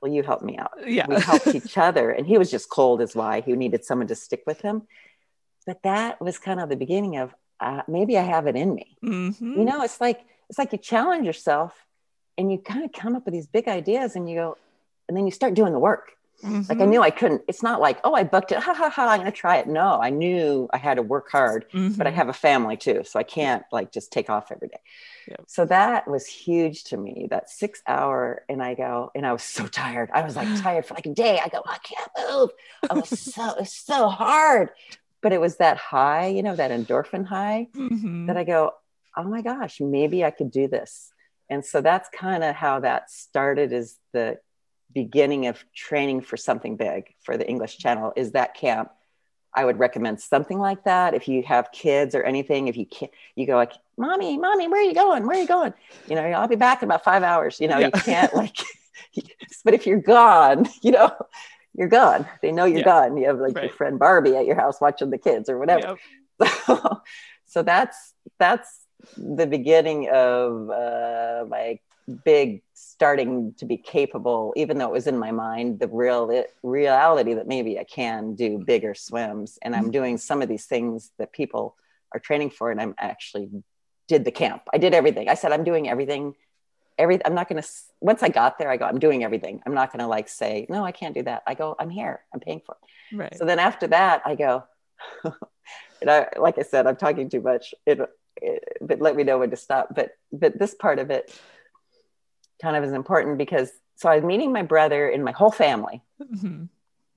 [0.00, 0.72] well you helped me out.
[0.86, 1.06] Yeah.
[1.08, 2.10] We helped each other.
[2.10, 3.40] And he was just cold as why.
[3.40, 4.82] He needed someone to stick with him.
[5.66, 8.96] But that was kind of the beginning of uh, maybe I have it in me.
[9.02, 9.58] Mm-hmm.
[9.58, 11.74] You know, it's like it's like you challenge yourself,
[12.36, 14.56] and you kind of come up with these big ideas, and you go,
[15.08, 16.12] and then you start doing the work.
[16.42, 16.62] Mm-hmm.
[16.68, 17.42] Like I knew I couldn't.
[17.48, 19.08] It's not like oh I booked it, ha ha ha.
[19.08, 19.66] I'm gonna try it.
[19.66, 21.94] No, I knew I had to work hard, mm-hmm.
[21.94, 22.18] but I mm-hmm.
[22.18, 24.80] have a family too, so I can't like just take off every day.
[25.46, 27.26] So that was huge to me.
[27.30, 30.10] That six hour, and I go, and I was so tired.
[30.12, 31.40] I was like tired for like a day.
[31.44, 32.50] I go, I can't move.
[32.88, 34.70] I was so it was so hard
[35.22, 38.26] but it was that high, you know, that endorphin high mm-hmm.
[38.26, 38.72] that I go,
[39.16, 41.10] oh my gosh, maybe I could do this.
[41.50, 44.38] And so that's kind of how that started is the
[44.94, 48.90] beginning of training for something big for the English channel is that camp.
[49.54, 51.14] I would recommend something like that.
[51.14, 54.80] If you have kids or anything, if you can't, you go like, mommy, mommy, where
[54.80, 55.26] are you going?
[55.26, 55.72] Where are you going?
[56.06, 57.58] You know, I'll be back in about five hours.
[57.58, 57.86] You know, yeah.
[57.86, 58.56] you can't like,
[59.64, 61.10] but if you're gone, you know,
[61.78, 62.26] you're gone.
[62.42, 62.84] They know you're yeah.
[62.84, 63.16] gone.
[63.16, 63.64] You have like right.
[63.64, 65.96] your friend Barbie at your house watching the kids or whatever.
[65.96, 65.98] Yep.
[66.66, 67.02] So,
[67.46, 68.84] so that's that's
[69.16, 71.80] the beginning of uh, my
[72.24, 76.54] big starting to be capable, even though it was in my mind, the real it,
[76.62, 79.58] reality that maybe I can do bigger swims.
[79.62, 81.76] And I'm doing some of these things that people
[82.12, 83.50] are training for, and I'm actually
[84.06, 84.62] did the camp.
[84.72, 85.28] I did everything.
[85.28, 86.34] I said I'm doing everything
[86.98, 87.68] every i'm not going to
[88.00, 89.62] once i got there i go i'm doing everything.
[89.64, 91.42] I'm not going to like say no i can't do that.
[91.46, 92.20] I go i'm here.
[92.32, 93.16] I'm paying for it.
[93.16, 93.36] Right.
[93.36, 94.64] So then after that i go
[95.24, 97.74] and i like i said i'm talking too much.
[97.86, 98.00] It,
[98.40, 99.94] it, but let me know when to stop.
[99.94, 101.32] But but this part of it
[102.60, 106.02] kind of is important because so i was meeting my brother and my whole family
[106.20, 106.64] mm-hmm.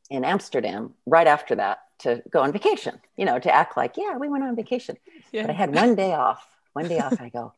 [0.10, 4.18] in amsterdam right after that to go on vacation you know to act like yeah
[4.18, 4.98] we went on vacation.
[5.32, 5.44] Yeah.
[5.44, 7.54] but i had one day off one day off i go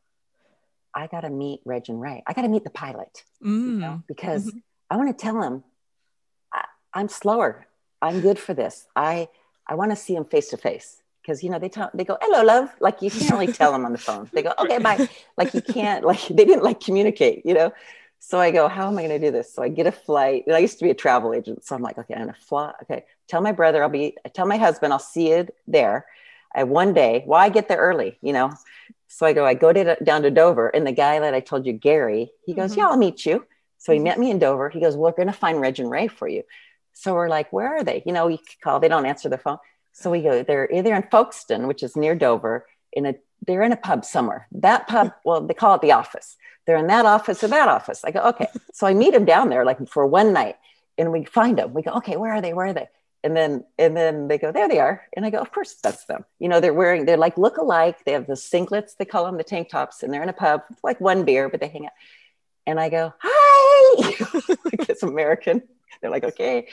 [0.95, 2.23] I got to meet Reg and Ray.
[2.27, 3.47] I got to meet the pilot mm.
[3.47, 4.03] you know, mm.
[4.07, 4.59] because mm-hmm.
[4.89, 5.63] I want to tell him
[6.51, 6.65] I,
[6.99, 7.65] am slower.
[8.01, 8.85] I'm good for this.
[8.95, 9.29] I
[9.65, 12.17] I want to see him face to face because you know they tell they go
[12.21, 14.29] hello love like you can't really tell them on the phone.
[14.33, 17.73] They go okay bye like you can't like they didn't like communicate you know.
[18.19, 19.53] So I go how am I going to do this?
[19.53, 20.45] So I get a flight.
[20.49, 22.73] I used to be a travel agent, so I'm like okay I'm gonna fly.
[22.83, 24.15] Okay, tell my brother I'll be.
[24.25, 26.05] I tell my husband I'll see you there.
[26.53, 27.23] I one day.
[27.25, 28.17] Why get there early?
[28.21, 28.53] You know.
[29.15, 31.67] So I go, I go to, down to Dover, and the guy that I told
[31.67, 32.79] you, Gary, he goes, mm-hmm.
[32.79, 33.45] "Yeah, I'll meet you."
[33.77, 34.05] So he mm-hmm.
[34.05, 34.69] met me in Dover.
[34.69, 36.41] He goes, "Well, "We're going to find Reg and Ray for you."
[36.93, 39.59] So we're like, "Where are they?" You know, you call, they don't answer the phone.
[39.91, 43.13] So we go, they're either in Folkestone, which is near Dover, in a
[43.45, 44.47] they're in a pub somewhere.
[44.51, 46.35] That pub, well, they call it the office.
[46.65, 48.03] They're in that office or that office.
[48.03, 48.47] I go, okay.
[48.73, 50.55] So I meet them down there like for one night,
[50.97, 51.71] and we find them.
[51.73, 52.53] We go, okay, where are they?
[52.53, 52.89] Where are they?
[53.23, 55.01] And then and then they go there they are.
[55.15, 56.25] And i go of course that's them.
[56.39, 59.37] You know they're wearing they're like look alike they have the singlets they call them
[59.37, 61.93] the tank tops and they're in a pub like one beer but they hang out.
[62.65, 64.15] And i go hi!
[64.89, 65.63] It's american.
[66.01, 66.67] They're like okay.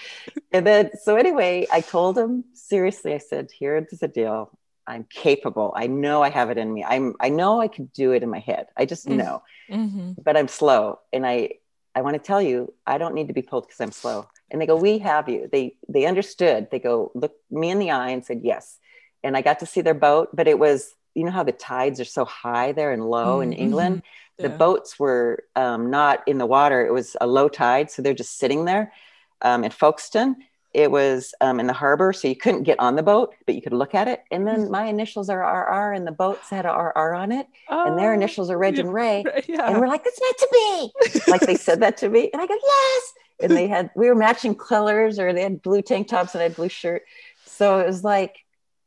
[0.53, 4.51] And then so anyway i told them seriously i said here's the deal.
[4.87, 5.73] I'm capable.
[5.77, 6.85] I know i have it in me.
[6.85, 8.67] I'm i know i could do it in my head.
[8.77, 9.19] I just mm-hmm.
[9.19, 9.43] know.
[9.71, 10.13] Mm-hmm.
[10.23, 10.99] but i'm slow.
[11.13, 11.51] And i
[11.95, 14.61] i want to tell you i don't need to be pulled because i'm slow and
[14.61, 15.49] they go we have you.
[15.51, 16.69] They they understood.
[16.71, 18.79] They go look me in the eye and said yes.
[19.23, 22.01] And i got to see their boat but it was you know how the tides
[22.01, 23.53] are so high there and low mm-hmm.
[23.53, 24.03] in england?
[24.39, 24.49] Yeah.
[24.49, 26.87] the boats were um, not in the water.
[26.87, 28.93] It was a low tide so they're just sitting there
[29.43, 30.37] um, in folkestone.
[30.73, 33.61] It was um, in the harbor so you couldn't get on the boat but you
[33.61, 34.25] could look at it.
[34.31, 34.73] And then mm-hmm.
[34.73, 38.13] my initials are rr and the boats had a rr on it oh, and their
[38.13, 39.25] oh, initials are reg yeah, and ray.
[39.47, 39.69] yeah.
[39.69, 41.31] and we're like it's meant to be.
[41.31, 44.15] Like they said that to me and i go yes and they had we were
[44.15, 47.03] matching colors or they had blue tank tops and I had blue shirt.
[47.47, 48.45] So it was like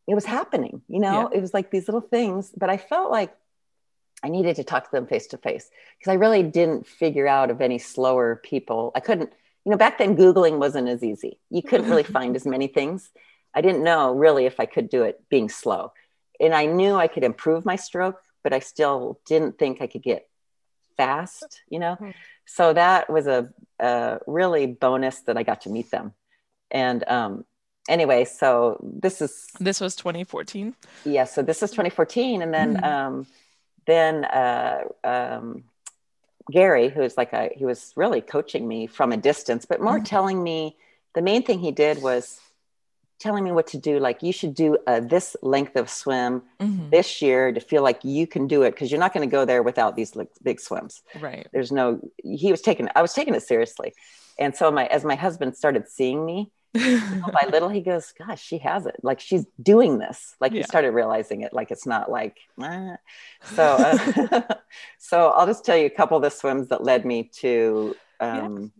[0.07, 1.37] it was happening, you know, yeah.
[1.37, 3.35] it was like these little things, but I felt like
[4.23, 7.51] I needed to talk to them face to face because I really didn't figure out
[7.51, 8.91] of any slower people.
[8.95, 9.31] I couldn't,
[9.65, 11.39] you know, back then Googling wasn't as easy.
[11.49, 13.09] You couldn't really find as many things.
[13.53, 15.93] I didn't know really if I could do it being slow.
[16.39, 20.03] And I knew I could improve my stroke, but I still didn't think I could
[20.03, 20.27] get
[20.97, 21.97] fast, you know.
[22.45, 26.13] So that was a, a really bonus that I got to meet them.
[26.71, 27.45] And um,
[27.87, 30.75] anyway, so this is This was 2014.
[31.05, 31.25] yeah.
[31.25, 32.83] So this is 2014, and then Mhm.
[32.85, 33.27] um,
[33.85, 35.63] then uh, um,
[36.51, 40.05] Gary, who's like a he was really coaching me from a distance, but more Mhm.
[40.05, 40.77] telling me
[41.13, 42.39] the main thing he did was
[43.23, 43.93] telling me what to do.
[44.07, 46.91] Like you should do uh, this length of swim Mhm.
[46.91, 49.45] this year to feel like you can do it because you're not going to go
[49.45, 51.01] there without these like, big swims.
[51.27, 51.47] Right.
[51.53, 51.85] There's no.
[52.23, 52.87] He was taking.
[52.95, 53.93] I was taking it seriously,
[54.37, 58.41] and so my as my husband started seeing me little by little, he goes, "Gosh,
[58.49, 58.97] she has it.
[59.03, 60.35] Like she's doing this.
[60.41, 61.53] Like he started realizing it.
[61.53, 62.97] Like it's not like." "Ah."
[63.55, 64.41] So, uh,
[65.09, 67.95] so I'll just tell you a couple of the swims that led me to.
[68.19, 68.71] Um,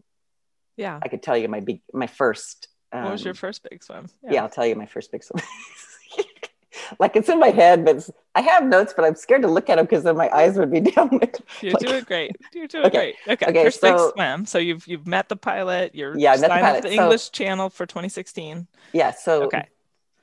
[0.76, 1.00] yeah.
[1.04, 2.68] I could tell you my big, my first.
[2.94, 4.08] Um, What was your first big swim?
[4.30, 4.44] yeah.
[4.44, 5.44] I'll tell you my first big swim.
[7.00, 9.78] like it's in my head, but I have notes, but I'm scared to look at
[9.78, 11.32] them because then my eyes would be down there.
[11.62, 12.36] You're like- doing great.
[12.54, 13.16] You're doing Okay.
[13.26, 13.34] great.
[13.42, 13.46] Okay.
[13.52, 14.46] Okay, First big so- swim.
[14.46, 15.96] So you've you've met the pilot.
[15.96, 18.68] You're Yeah, the signed the So- English channel for 2016.
[18.92, 19.12] Yeah.
[19.12, 19.68] So Okay.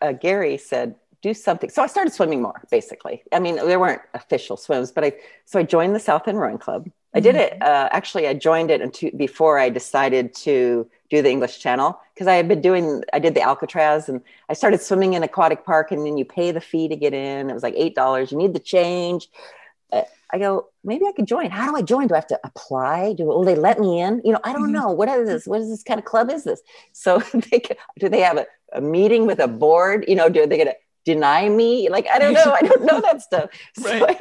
[0.01, 1.69] uh, Gary said, do something.
[1.71, 3.23] So I started swimming more, basically.
[3.31, 5.13] I mean, there weren't official swims, but I,
[5.45, 6.89] so I joined the South End Rowing Club.
[7.13, 11.29] I did it, uh, actually, I joined it into, before I decided to do the
[11.31, 15.15] English Channel because I had been doing, I did the Alcatraz and I started swimming
[15.15, 17.51] in aquatic park and then you pay the fee to get in.
[17.51, 18.31] It was like $8.
[18.31, 19.29] You need the change.
[19.93, 21.51] Uh, I go, maybe I could join.
[21.51, 22.07] How do I join?
[22.07, 23.15] Do I have to apply?
[23.15, 24.23] Do will they let me in?
[24.25, 24.73] You know, I don't Mhm.
[24.73, 24.91] know.
[24.93, 25.47] What is this?
[25.47, 26.63] What is this kind of club is this?
[26.93, 27.19] So
[27.51, 27.61] they
[27.99, 30.05] do they have a, a meeting with a board?
[30.07, 31.89] You know, do they gonna deny me?
[31.89, 32.55] Like I don't know.
[32.55, 33.51] I don't know that stuff.
[33.77, 34.17] So, I,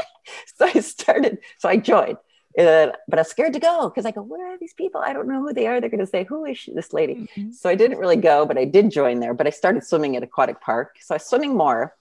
[0.56, 1.38] so I started.
[1.58, 2.16] So I joined.
[2.58, 5.00] Uh, but I was scared to go because I go, where are these people?
[5.00, 5.80] I don't know who they are.
[5.80, 7.28] They're going to say, who is she, this lady?
[7.36, 7.52] Mhm.
[7.52, 9.34] So I didn't really go, but I did join there.
[9.34, 10.96] But I started swimming at Aquatic Park.
[11.00, 11.96] So I was swimming more,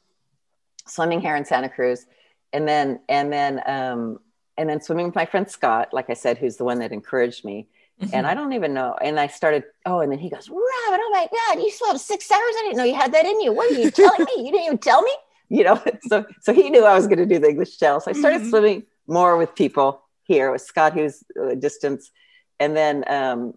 [0.85, 2.05] swimming here in Santa Cruz,
[2.51, 4.19] and then and then um,
[4.57, 7.43] and then swimming with my friend Scott, like I said, who's the one that encouraged
[7.45, 7.67] me.
[8.11, 8.95] And I don't even know.
[9.01, 9.63] And I started.
[9.85, 10.59] Oh, and then he goes, Robin,
[11.01, 12.41] oh my God, you swam six hours.
[12.41, 13.53] I didn't know you had that in you.
[13.53, 14.43] What are you telling me?
[14.45, 15.11] You didn't even tell me.
[15.49, 15.81] You know.
[16.09, 18.01] So so he knew I was going to do the English channel.
[18.01, 18.49] So I started Mhm.
[18.49, 22.11] swimming more with people here with Scott, who's a distance,
[22.59, 23.53] and then um,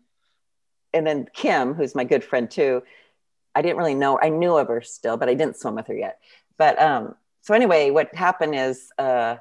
[0.92, 2.82] and then Kim, who's my good friend too.
[3.54, 4.18] I didn't really know.
[4.20, 6.18] I knew of her still, but I didn't swim with her yet.
[6.58, 9.36] But um, so anyway, what happened is uh,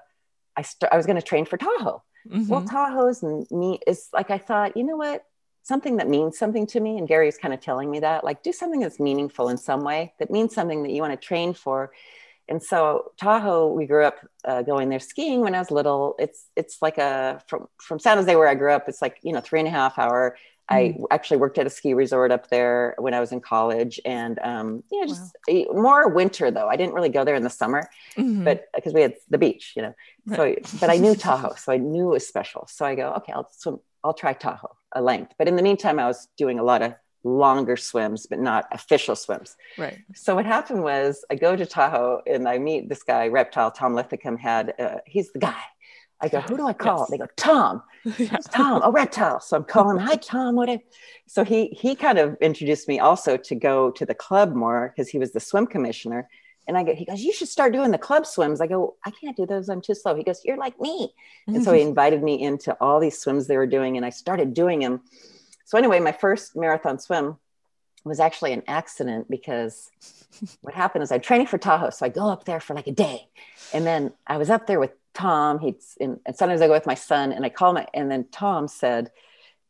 [0.56, 2.02] I st- I was going to train for Tahoe.
[2.30, 2.48] Mhm.
[2.48, 4.78] Well, Tahoe's me is like I thought.
[4.78, 5.26] You know what?
[5.64, 8.24] Something that means something to me, and Gary's kind of telling me that.
[8.24, 11.28] Like, do something that's meaningful in some way that means something that you want to
[11.28, 11.92] train for.
[12.48, 16.16] And so Tahoe, we grew up uh, going there skiing when I was little.
[16.20, 18.88] It's it's like a from from San Jose where I grew up.
[18.88, 20.38] It's like you know three and a half hour.
[20.68, 24.40] I actually worked at a ski resort up there when I was in college, and
[24.44, 25.36] um, you know just
[25.72, 26.68] more winter though.
[26.68, 28.44] I didn't really go there in the summer, Mhm.
[28.44, 29.94] but because we had the beach, you know.
[30.36, 32.66] So, but I knew Tahoe, so I knew it was special.
[32.68, 33.80] So I go, okay, I'll swim.
[34.04, 35.34] I'll try Tahoe a length.
[35.38, 39.16] But in the meantime, I was doing a lot of longer swims, but not official
[39.16, 39.58] swims.
[39.78, 39.98] right.
[40.14, 43.96] So what happened was I go to Tahoe and I meet this guy, Reptile Tom
[43.96, 45.62] Linthicum had, uh, he's the guy.
[46.22, 47.00] I go, who do I call?
[47.00, 47.10] Yes.
[47.10, 47.84] They go, Tom,
[48.18, 48.38] yeah.
[48.52, 49.42] Tom, a Reptile.
[49.42, 50.70] So I'm calling, hi, Tom, what?
[50.70, 50.80] I-"
[51.28, 55.10] So he, he kind of introduced me also to go to the club more because
[55.10, 56.30] he was the swim commissioner.
[56.68, 58.60] And I go, he goes, you should start doing the club swims.
[58.62, 59.70] I go, I can't do those.
[59.70, 60.16] I'm too slow.
[60.16, 61.14] He goes, you're like me.
[61.48, 64.54] And so he invited me into all these swims they were doing, and I started
[64.54, 65.02] doing them.
[65.66, 67.38] So anyway, my first marathon swim
[68.04, 69.90] was actually an accident because
[70.62, 72.92] what happened is I'm training for Tahoe, so I go up there for like a
[72.92, 73.28] day,
[73.74, 75.60] and then I was up there with Tom.
[75.60, 78.26] He's in, and sometimes I go with my son, and I call my, and then
[78.32, 79.12] Tom said,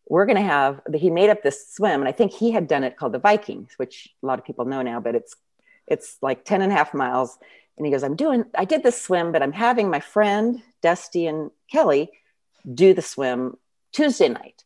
[0.07, 2.83] "We're going to have." He made up this swim, and I think he had done
[2.83, 5.35] it called the Vikings, which a lot of people know now, but it's
[5.87, 7.37] it's like 10 and a half miles.
[7.77, 11.27] And he goes, I'm doing, I did this swim, but I'm having my friend Dusty
[11.27, 12.09] and Kelly
[12.71, 13.57] do the swim
[13.91, 14.63] Tuesday night.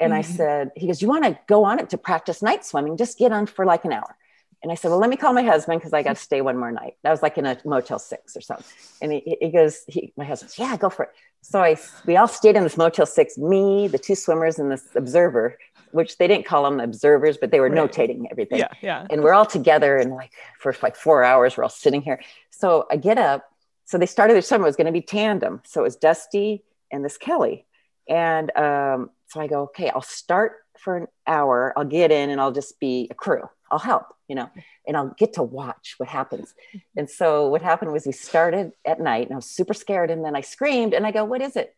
[0.00, 0.24] And I Mhm.
[0.36, 2.96] said, he goes, You want to go on it to practice night swimming?
[2.96, 4.16] Just get on for like an hour.
[4.62, 6.56] And I said, Well, let me call my husband because I got to stay one
[6.56, 6.94] more night.
[7.02, 8.64] That was like in a Motel Six or something.
[9.00, 11.10] And he, he goes, he, My husband, Yeah, go for it.
[11.42, 14.84] So I, we all stayed in this Motel Six, me, the two swimmers, and this
[14.96, 15.56] observer,
[15.90, 17.90] which they didn't call them observers, but they were Right.
[17.90, 18.68] notating everything Yeah.
[18.82, 19.06] Yeah.
[19.10, 22.86] and we're all together and like for like four hours we're all sitting here so
[22.90, 23.48] i get up
[23.86, 26.62] so they started their summer it was going to be tandem so it was dusty
[26.92, 27.64] and this kelly
[28.06, 32.40] and um, so i go okay i'll start for an hour i'll get in and
[32.40, 34.48] i'll just be a crew i'll help you know
[34.86, 36.54] and i'll get to watch what happens
[36.96, 40.24] and so what happened was we started at night and i was super scared and
[40.24, 41.74] then i screamed and i go what is it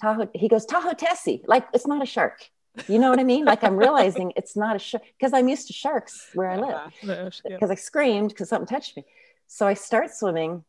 [0.00, 2.50] tahoe he goes tahoe tessie like it's not a shark
[2.88, 3.44] you know what I mean?
[3.44, 6.92] Like I'm realizing it's not a shark because I'm used to sharks where I live
[7.04, 7.28] Yeah.
[7.54, 9.04] because I screamed because something touched me.
[9.46, 10.64] So I start swimming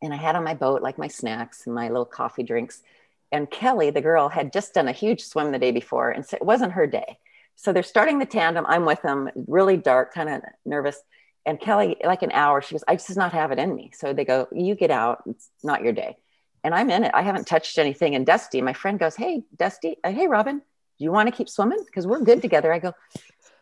[0.00, 2.82] and I had on my boat like my snacks and my little coffee drinks.
[3.32, 6.36] And Kelly, the girl, had just done a huge swim the day before, and so
[6.36, 7.18] it wasn't her day.
[7.56, 8.64] So they're starting the tandem.
[8.68, 11.00] I'm with them, really dark, kind of nervous.
[11.44, 13.90] And Kelly, like an hour, she goes, I just not have it in me.
[13.94, 15.22] So they go, You get out.
[15.26, 16.16] It's not your day.
[16.62, 17.10] And I'm in it.
[17.14, 18.14] I haven't touched anything.
[18.14, 21.48] And Dusty, my friend, goes, Hey, Dusty, uh, hey, Robin, do you want to keep
[21.48, 21.82] swimming?
[21.84, 22.72] Because we're good together.
[22.72, 22.92] I go,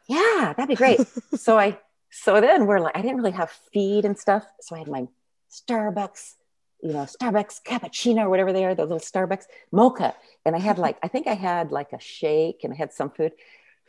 [0.09, 1.01] Yeah, that'd be great.
[1.37, 1.79] so I,
[2.11, 4.45] so then we're like, I didn't really have feed and stuff.
[4.61, 5.07] So I had my
[5.51, 6.35] Starbucks,
[6.87, 10.15] you know, Starbucks cappuccino or whatever they are, those little Starbucks mocha.
[10.45, 13.11] And I had like, I think I had like a shake and I had some
[13.11, 13.33] food.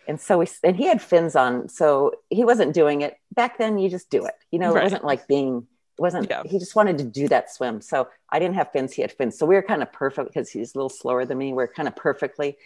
[0.08, 3.18] And so we and he had fins on so he wasn't doing it.
[3.34, 4.34] Back then you just do it.
[4.52, 4.82] You know right.
[4.82, 6.44] it wasn't like being it wasn't yeah.
[6.46, 7.82] he just wanted to do that swim.
[7.82, 9.38] So i didn't have fins he had fins.
[9.38, 11.54] So we were kind of perfect because he's a little slower than me.
[11.54, 12.58] We are kind of perfectly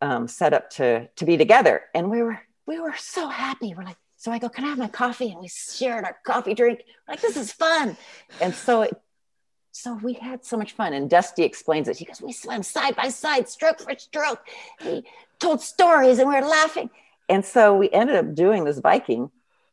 [0.00, 1.82] um, set up to to be together.
[1.92, 3.74] And we were we were so happy.
[3.74, 5.32] We're like so i go can i have my coffee?
[5.32, 6.84] And we shared our coffee drink.
[7.08, 7.96] We're like this is fun.
[8.40, 8.96] And so it,
[9.78, 10.92] so we had so much fun.
[10.92, 11.96] And Dusty explains it.
[11.96, 14.44] He goes, We swam side by side, stroke for stroke.
[14.84, 15.04] We
[15.38, 16.90] told stories and we were laughing.
[17.28, 19.30] And so we ended up doing this Viking.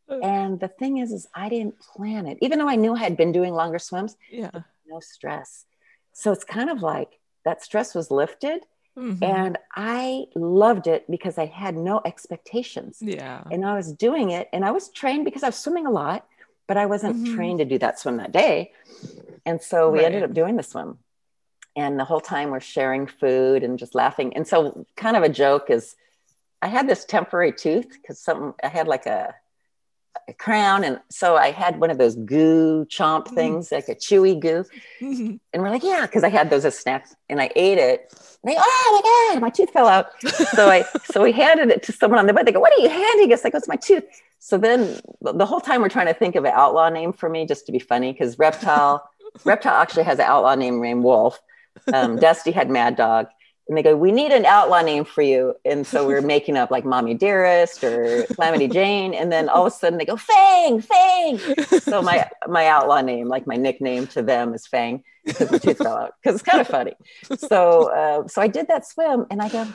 [0.07, 3.17] And the thing is, is I didn't plan it, even though I knew I had
[3.17, 4.15] been doing longer swims.
[4.29, 4.51] Yeah.
[4.87, 5.65] No stress.
[6.13, 8.61] So it's kind of like that stress was lifted.
[8.95, 9.23] Mm-hmm.
[9.23, 12.99] And I loved it because I had no expectations.
[13.01, 13.43] Yeah.
[13.51, 16.27] And I was doing it and I was trained because I was swimming a lot,
[16.67, 17.35] but I wasn't mm-hmm.
[17.35, 18.71] trained to do that swim that day.
[19.45, 20.05] And so we right.
[20.05, 20.97] ended up doing the swim.
[21.75, 24.35] And the whole time we're sharing food and just laughing.
[24.35, 25.95] And so kind of a joke is
[26.61, 29.35] i had this temporary tooth because something i had like a,
[30.27, 30.83] a, crown.
[30.83, 33.35] And so i had one of those goo chomp mm-hmm.
[33.35, 34.63] things like a chewy goo.
[35.01, 35.35] Mm-hmm.
[35.53, 37.15] and we're like yeah because i had those as snacks.
[37.29, 38.07] And i ate it.
[38.41, 40.07] And they oh my god my tooth fell out.
[40.55, 42.47] So i so we handed it to someone on the bed.
[42.47, 43.43] They go what are you handing us?
[43.43, 44.05] Like it's my tooth?
[44.39, 47.45] So then the whole time we're trying to think of an outlaw name for me
[47.45, 49.09] just to be funny because reptile
[49.43, 51.39] reptile actually has an outlaw name named wolf
[51.93, 53.27] um, Dusty had Mad Dog.
[53.67, 55.55] And they go, we need an outlaw name for you.
[55.65, 59.15] And so we are making up like Mommy Dearest or Calamity Jane.
[59.15, 61.39] And then all of a sudden they go, Fang, Fang.
[61.79, 65.79] So my my outlaw name, like my nickname to them is Fang because the tooth
[65.79, 66.13] fell out.
[66.21, 66.93] Because it's kind of funny.
[67.37, 69.67] So uh, so I did that swim and I go,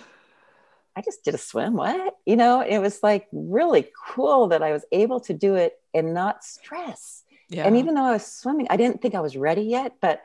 [0.94, 1.74] I just did a swim.
[1.74, 2.14] What?
[2.26, 6.14] You know, it was like really cool that I was able to do it and
[6.14, 7.24] not stress.
[7.50, 7.66] Yeah.
[7.66, 10.22] And even though I was swimming, I didn't think I was ready yet, but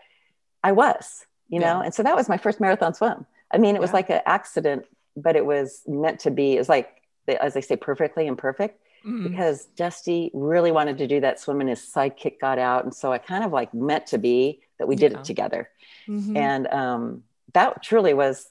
[0.63, 1.81] I was you know?
[1.81, 3.25] And so that was my first marathon swim.
[3.51, 3.95] I mean, it was yeah.
[3.95, 4.85] like an accident,
[5.15, 6.53] but it was meant to be.
[6.53, 6.89] It's like,
[7.27, 9.27] as they say, perfectly imperfect mm-hmm.
[9.27, 12.83] because Dusty really wanted to do that swim and his sidekick got out.
[12.83, 15.19] And so it kind of like meant to be that we did yeah.
[15.19, 15.69] it together.
[16.07, 16.38] Mm-hmm.
[16.38, 18.47] And um, that truly was,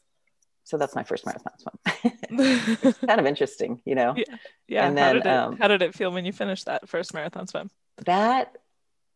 [0.64, 2.94] so that's my first marathon swim.
[3.06, 4.14] kind of interesting, you know?
[4.16, 4.24] Yeah.
[4.66, 4.86] yeah.
[4.86, 7.12] And then, how did, it, um, how did it feel when you finished that first
[7.12, 7.70] marathon swim?
[8.06, 8.56] That,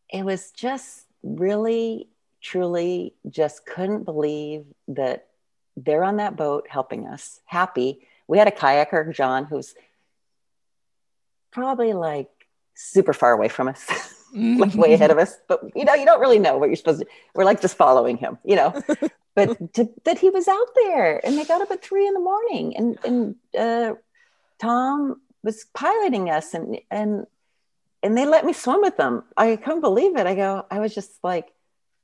[0.09, 2.07] it was just really
[2.41, 5.27] truly just couldn't believe that
[5.75, 8.07] they're on that boat helping us, happy.
[8.27, 9.75] We had a kayaker, John, who's
[11.51, 12.29] probably like
[12.75, 13.87] super far away from us,
[14.33, 15.35] like way ahead of us.
[15.47, 17.07] But you know, you don't really know what you're supposed to.
[17.33, 18.81] We're like just following him, you know.
[19.35, 22.19] but to, that he was out there, and they got up at three in the
[22.19, 23.95] morning, and and uh,
[24.59, 27.25] Tom was piloting us, and and
[28.01, 29.23] and they let me swim with them.
[29.35, 30.25] I couldn't believe it.
[30.25, 31.53] I go, I was just like,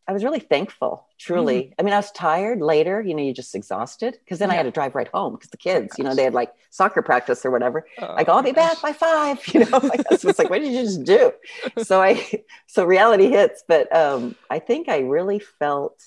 [0.07, 1.63] I was really thankful, truly.
[1.63, 1.73] Mm-hmm.
[1.79, 4.53] I mean, I was tired later, you know, you're just exhausted because then yeah.
[4.53, 6.53] I had to drive right home because the kids, oh, you know, they had like
[6.69, 7.87] soccer practice or whatever.
[7.99, 8.73] Oh, like, I'll be gosh.
[8.73, 11.31] back by five, you know, husband's like, what did you just do?
[11.83, 16.03] So I, so reality hits, but um, I think I really felt,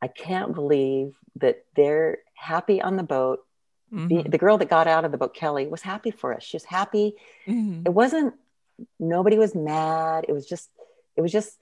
[0.00, 3.40] I can't believe that they're happy on the boat.
[3.92, 4.08] Mm-hmm.
[4.08, 6.42] The, the, girl that got out of the boat, Kelly, was happy for us.
[6.42, 7.14] She was happy.
[7.46, 7.82] Mm-hmm.
[7.86, 8.34] It wasn't,
[8.98, 10.26] nobody was mad.
[10.28, 10.70] It was just,
[11.16, 11.58] it was just,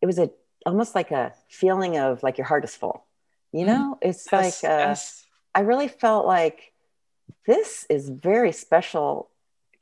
[0.00, 0.30] it was a
[0.66, 3.04] almost like a feeling of like your heart is full.
[3.52, 3.68] You mm-hmm.
[3.68, 5.24] know, it's yes, like uh, yes.
[5.54, 6.72] I really felt like
[7.46, 9.28] this is very special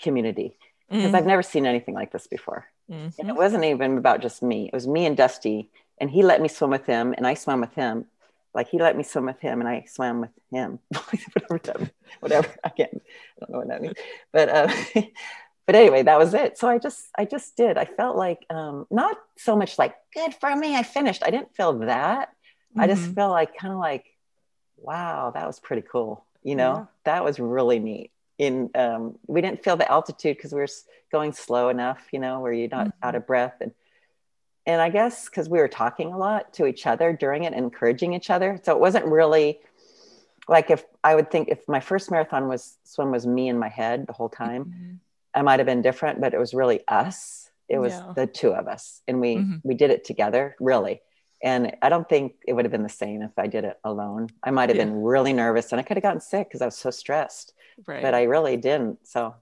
[0.00, 0.56] community
[0.88, 1.16] because mm-hmm.
[1.16, 2.66] I've never seen anything like this before.
[2.90, 3.20] Mm-hmm.
[3.20, 4.66] And it wasn't even about just me.
[4.66, 7.60] It was me and Dusty, and he let me swim with him, and I swam
[7.60, 8.06] with him.
[8.54, 10.78] Like he let me swim with him, and I swam with him.
[11.48, 11.90] whatever,
[12.20, 12.48] whatever.
[12.62, 12.90] I can't.
[12.92, 13.94] I don't know what that means.
[14.32, 14.72] But uh,
[15.66, 16.58] but anyway, that was it.
[16.58, 17.78] So I just, I just did.
[17.78, 20.74] I felt like um, not so much like good for me.
[20.74, 21.22] I finished.
[21.24, 22.30] I didn't feel that.
[22.30, 22.80] Mm-hmm.
[22.80, 23.12] I just mm-hmm.
[23.12, 24.06] felt like kind of like,
[24.76, 26.24] wow, that was pretty cool.
[26.42, 26.84] You know, yeah.
[27.04, 28.10] that was really neat.
[28.38, 30.68] In um, we didn't feel the altitude because we were
[31.12, 32.00] going slow enough.
[32.12, 33.06] You know, where you're not mm-hmm.
[33.08, 33.72] out of breath and
[34.66, 38.14] and I guess because we were talking a lot to each other during it, encouraging
[38.14, 38.58] each other.
[38.64, 39.60] So it wasn't really
[40.48, 43.68] like if I would think if my first marathon was swim was me in my
[43.68, 44.64] head the whole time.
[44.64, 44.94] Mm-hmm
[45.34, 47.50] I might have been different, but it was really us.
[47.68, 48.12] It was yeah.
[48.14, 49.56] the two of us, and we mm-hmm.
[49.62, 51.00] we did it together, really.
[51.42, 54.28] And I don't think it would have been the same if I did it alone.
[54.42, 54.84] I might have Yeah.
[54.84, 57.52] been really nervous and I could have gotten sick because I was so stressed,
[57.84, 58.00] Right.
[58.00, 59.06] but I really didn't.
[59.08, 59.34] So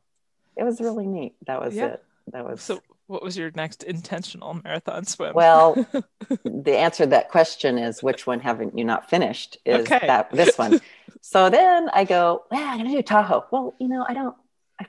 [0.57, 1.35] it was really neat.
[1.47, 1.87] That was Yeah.
[1.89, 2.05] it.
[2.29, 5.35] That was so, what was your next intentional marathon swim?
[5.35, 5.75] well,
[6.45, 9.59] the answer to that question is which one haven't you not finished?
[9.67, 10.07] Is Okay.
[10.07, 10.81] that this one?
[11.21, 13.45] so then I go, well, I'm gonna do Tahoe.
[13.51, 14.37] Well, you know, I don't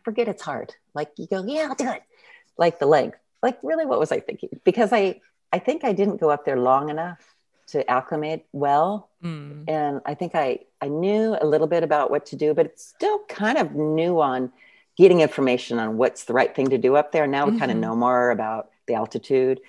[0.03, 0.73] forget it's hard.
[0.93, 2.03] Like you go, yeah, I'll do it.
[2.57, 3.17] Like the length.
[3.41, 4.49] Like really what was I thinking?
[4.63, 5.21] Because I
[5.51, 7.19] I think I didn't go up there long enough
[7.67, 9.09] to acclimate well.
[9.23, 12.65] Mm, And I think I I knew a little bit about what to do, but
[12.65, 14.51] it's still kind of new on
[14.97, 17.25] getting information on what's the right thing to do up there.
[17.27, 19.59] Now we kind of know more about the altitude.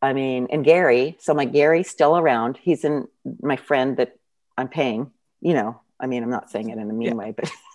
[0.00, 2.56] I mean, and Gary, so my Gary's still around.
[2.56, 3.08] He's in
[3.42, 4.16] my friend that
[4.56, 5.10] I'm paying,
[5.40, 5.80] you know.
[5.98, 7.14] I mean, I'm not saying it in a mean Yeah.
[7.14, 7.50] way, but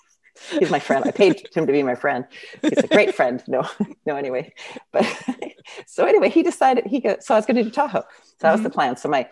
[0.60, 1.04] he's my friend.
[1.06, 2.26] I paid him to be my friend.
[2.62, 3.44] He's a great friend.
[3.48, 3.68] No,
[4.06, 4.54] no, anyway.
[4.92, 5.06] But
[5.86, 8.02] so anyway, he decided he go, so I was going to do Tahoe.
[8.24, 8.98] So that was the plan.
[8.98, 9.30] So my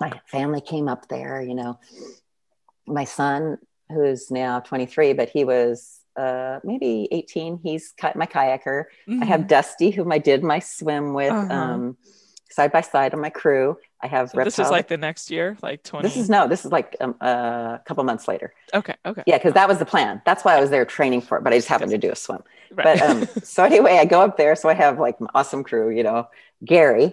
[0.00, 1.78] my family came up there, you know.
[2.86, 3.58] My son,
[3.90, 7.60] who's now 23, but he was uh, maybe 18.
[7.62, 8.84] He's my kayaker.
[9.08, 9.48] I have mhm.
[9.48, 11.54] Dusty, whom I did my swim with Uh-huh.
[11.54, 11.96] um,
[12.50, 13.76] side by side on my crew.
[14.02, 16.06] I have So this is like the next year, like 20.
[16.06, 18.52] this is no, this is like um, a couple months later.
[18.74, 18.94] okay.
[19.06, 19.22] Okay.
[19.26, 20.20] Yeah, because that was the plan.
[20.24, 22.16] That's why I was there training for it, but I just happened to do a
[22.16, 22.42] swim.
[22.72, 22.98] Right.
[22.98, 24.56] But um, so anyway, I go up there.
[24.56, 26.28] So I have like an awesome crew, you know,
[26.64, 27.12] Gary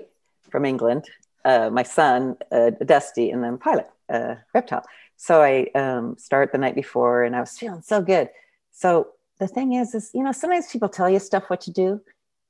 [0.50, 1.06] from England,
[1.46, 4.84] uh, my son, uh, Dusty, and then Pilot, uh, Reptile.
[5.16, 8.30] So I um, start the night before and I was feeling so good.
[8.72, 9.10] So
[9.40, 12.02] the thing is, is, you know, sometimes people tell you stuff what to do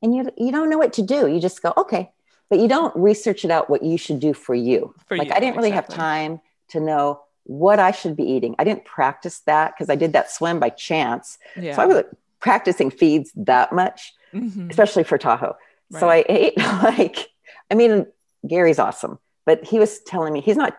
[0.02, 1.28] and you, you don't know what to do.
[1.28, 2.12] You just go, okay,
[2.50, 4.94] but you don't research it out what you should do for you.
[5.08, 5.96] For like you, I didn't really exactly.
[5.96, 8.56] have time to know what I should be eating.
[8.60, 11.38] I didn't practice that because I did that swim by chance.
[11.56, 11.76] yeah.
[11.76, 12.08] So I wasn't
[12.40, 14.70] practicing feeds that much, Mhm.
[14.70, 15.56] especially for Tahoe.
[15.92, 16.00] Right.
[16.00, 17.30] So I ate like,
[17.72, 18.06] I mean,
[18.48, 20.78] Gary's awesome, but he was telling me he's not,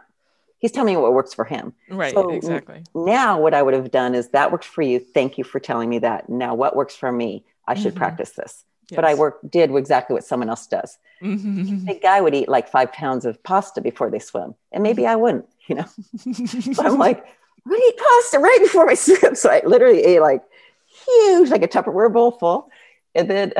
[0.58, 1.72] he's telling me what works for him.
[1.90, 2.14] Right.
[2.14, 2.84] so- exactly.
[2.94, 4.98] Now, what I would have done is that worked for you.
[5.00, 6.28] Thank you for telling me that.
[6.28, 7.44] Now, what works for me?
[7.66, 7.98] I should Mhm.
[7.98, 8.64] practice this.
[8.96, 10.98] But I work did exactly what someone else does.
[11.22, 11.84] Mhm.
[11.86, 15.16] Big guy would eat like five pounds of pasta before they swim, and maybe I
[15.16, 15.46] wouldn't.
[15.66, 15.84] You know,
[16.74, 19.34] so I'm like, I'm gonna eat pasta right before my swim.
[19.42, 20.42] So I literally ate like
[21.06, 22.70] huge, like a Tupperware bowl full.
[23.14, 23.52] And then,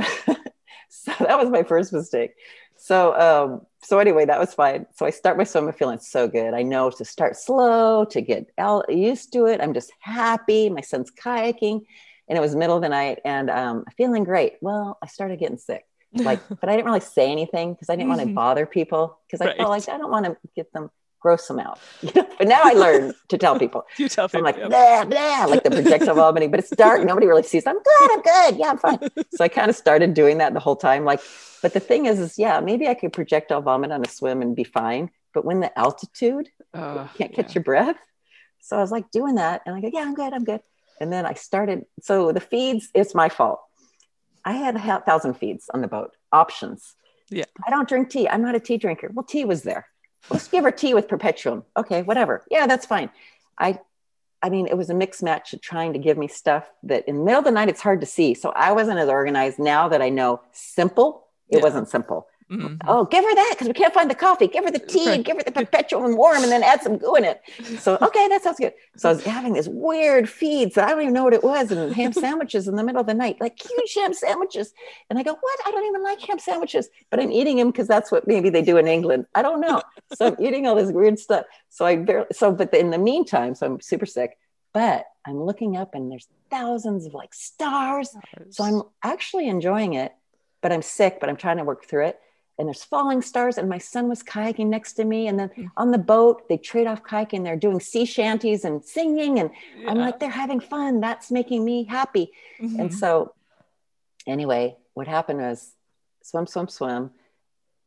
[0.89, 2.35] so that was my first mistake.
[2.76, 4.87] So, um, so anyway, that was fine.
[4.95, 6.55] So I start my swim I'm feeling so good.
[6.55, 8.47] I know to start slow, to get
[8.89, 9.61] used to it.
[9.61, 10.70] I'm just happy.
[10.70, 11.83] My son's kayaking
[12.31, 14.55] and it was middle of the night and um, feeling great.
[14.62, 15.85] Well, I started getting sick.
[16.14, 19.41] Like, but I didn't really say anything because I didn't want to bother people because
[19.43, 19.57] I Right.
[19.59, 21.78] felt like I don't want to get them gross them out.
[22.03, 22.26] You know?
[22.39, 23.85] But now I learned to tell people.
[23.99, 24.68] you tell So I'm like, yeah.
[24.68, 27.05] blah, blah, like the projectile vomiting, but it's dark.
[27.05, 27.66] Nobody really sees.
[27.66, 28.09] I'm good.
[28.14, 28.53] I'm good.
[28.61, 28.99] Yeah, I'm fine.
[29.37, 31.05] So I kind of started doing that the whole time.
[31.05, 31.20] Like,
[31.62, 34.57] but the thing is, is yeah, maybe I could projectile vomit on a swim and
[34.57, 35.11] be fine.
[35.35, 37.55] But when the altitude, Uh, you can't catch yeah.
[37.57, 37.99] your breath.
[38.61, 39.61] So I was like doing that.
[39.66, 40.33] And I go, yeah, I'm good.
[40.33, 40.61] I'm good.
[41.01, 41.86] And then I started.
[42.03, 43.61] So the feeds, it's my fault.
[44.44, 46.94] I had a thousand feeds on the boat, options.
[47.30, 47.44] Yeah.
[47.66, 48.28] I don't drink tea.
[48.28, 49.11] I'm not a tea drinker.
[49.12, 49.86] Well, tea was there.
[50.30, 51.64] Let's give her tea with Perpetuem.
[51.76, 52.44] Okay, whatever.
[52.51, 53.11] Yeah, that's fine.
[53.59, 53.78] I
[54.42, 57.18] I mean, it was a mixed match of trying to give me stuff that in
[57.18, 58.32] the middle of the night it's hard to see.
[58.32, 59.59] So I wasn't as organized.
[59.59, 61.62] Now that I know simple, it Yeah.
[61.64, 62.26] wasn't simple.
[62.51, 62.80] Mhm.
[62.88, 64.48] Oh, give her that because we can't find the coffee.
[64.48, 65.14] Give her the tea Right.
[65.14, 67.40] and give her the perpetual and warm and then add some goo in it.
[67.78, 68.74] So, okay, that sounds good.
[68.96, 71.70] So I was having this weird feeds that I don't even know what it was
[71.70, 74.74] and ham sandwiches in the middle of the night, like huge ham sandwiches.
[75.09, 75.59] And I go, what?
[75.64, 78.62] I don't even like ham sandwiches, but I'm eating them because that's what maybe they
[78.62, 79.26] do in England.
[79.36, 79.80] I don't know.
[80.14, 81.46] So I'm eating all this weird stuff.
[81.68, 84.36] So I barely, so, but in the meantime, so I'm super sick,
[84.72, 88.16] but I'm looking up and there's thousands of like stars.
[88.48, 90.12] So I'm actually enjoying it,
[90.62, 92.18] but I'm sick, but I'm trying to work through it.
[92.61, 95.28] And there's falling stars, and my son was kayaking next to me.
[95.28, 97.42] And then on the boat, they trade off kayaking.
[97.42, 99.38] They're doing sea shanties and singing.
[99.38, 99.50] And
[99.88, 101.00] I'm like, they're having fun.
[101.00, 102.32] That's making me happy.
[102.61, 102.92] And Mhm.
[102.92, 103.32] so,
[104.26, 105.74] anyway, what happened was
[106.20, 107.12] swim, swim, swim.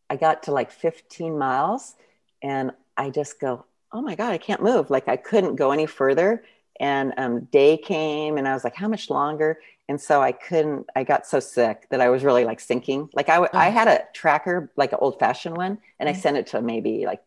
[0.09, 1.95] I got to like 15 miles,
[2.41, 4.89] and I just go, oh my God, I can't move.
[4.89, 6.43] Like I couldn't go any further.
[6.79, 9.59] And um, day came, and I was like, how much longer?
[9.89, 13.09] And so I couldn't, I got so sick that I was really like sinking.
[13.13, 16.17] Like i, I had a tracker, like an old fashioned one, and I Mm.
[16.21, 17.21] sent it to maybe like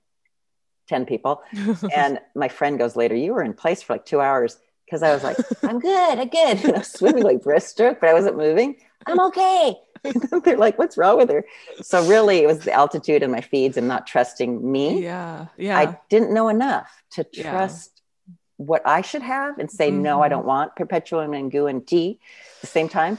[0.88, 1.42] 10 people.
[1.94, 4.58] And my friend goes later, you were in place for like two hours.
[4.90, 6.58] Cause I was like, I'm good, I'm good.
[6.64, 8.76] And I was swimming like breaststroke, but I wasn't moving.
[9.06, 9.76] I'm okay.
[10.44, 11.44] They're like, what's wrong with her?
[11.82, 15.02] So really it was the altitude and my feeds and not trusting me.
[15.02, 15.46] yeah.
[15.58, 15.78] Yeah.
[15.78, 17.50] I didn't know enough to Yeah.
[18.58, 22.18] What I should have and say, no, I don't want Perpetuem and goo and tea
[22.56, 23.18] at the same time.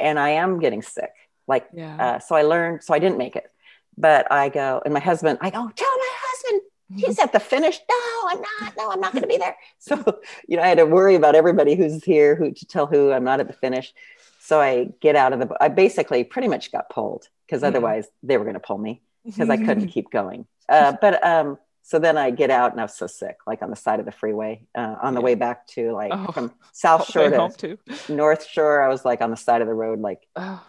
[0.00, 1.12] And I am getting sick.
[1.46, 1.96] Like, yeah.
[1.96, 3.50] uh, so I learned, so I didn't make it.
[3.96, 6.62] but I go, and my husband, I go, tell my husband
[6.94, 7.78] he's at the finish.
[7.88, 8.76] No, I'm not.
[8.76, 9.56] No, I'm not going to be there.
[9.78, 13.12] So, you know, I had to worry about everybody who's here, who to tell who
[13.12, 13.92] I'm not at the finish.
[14.40, 17.68] So I get out of the, I basically pretty much got pulled because mm-hmm.
[17.68, 20.46] otherwise they were going to pull me because I couldn't keep going.
[20.68, 21.58] Uh, but um,
[21.88, 24.04] so then I get out and I was so sick, like on the side of
[24.04, 25.24] the freeway uh, on the yeah.
[25.24, 27.78] way back to like oh, from South Shore to
[28.10, 28.82] North Shore.
[28.82, 30.62] I was like on the side of the road, like oh.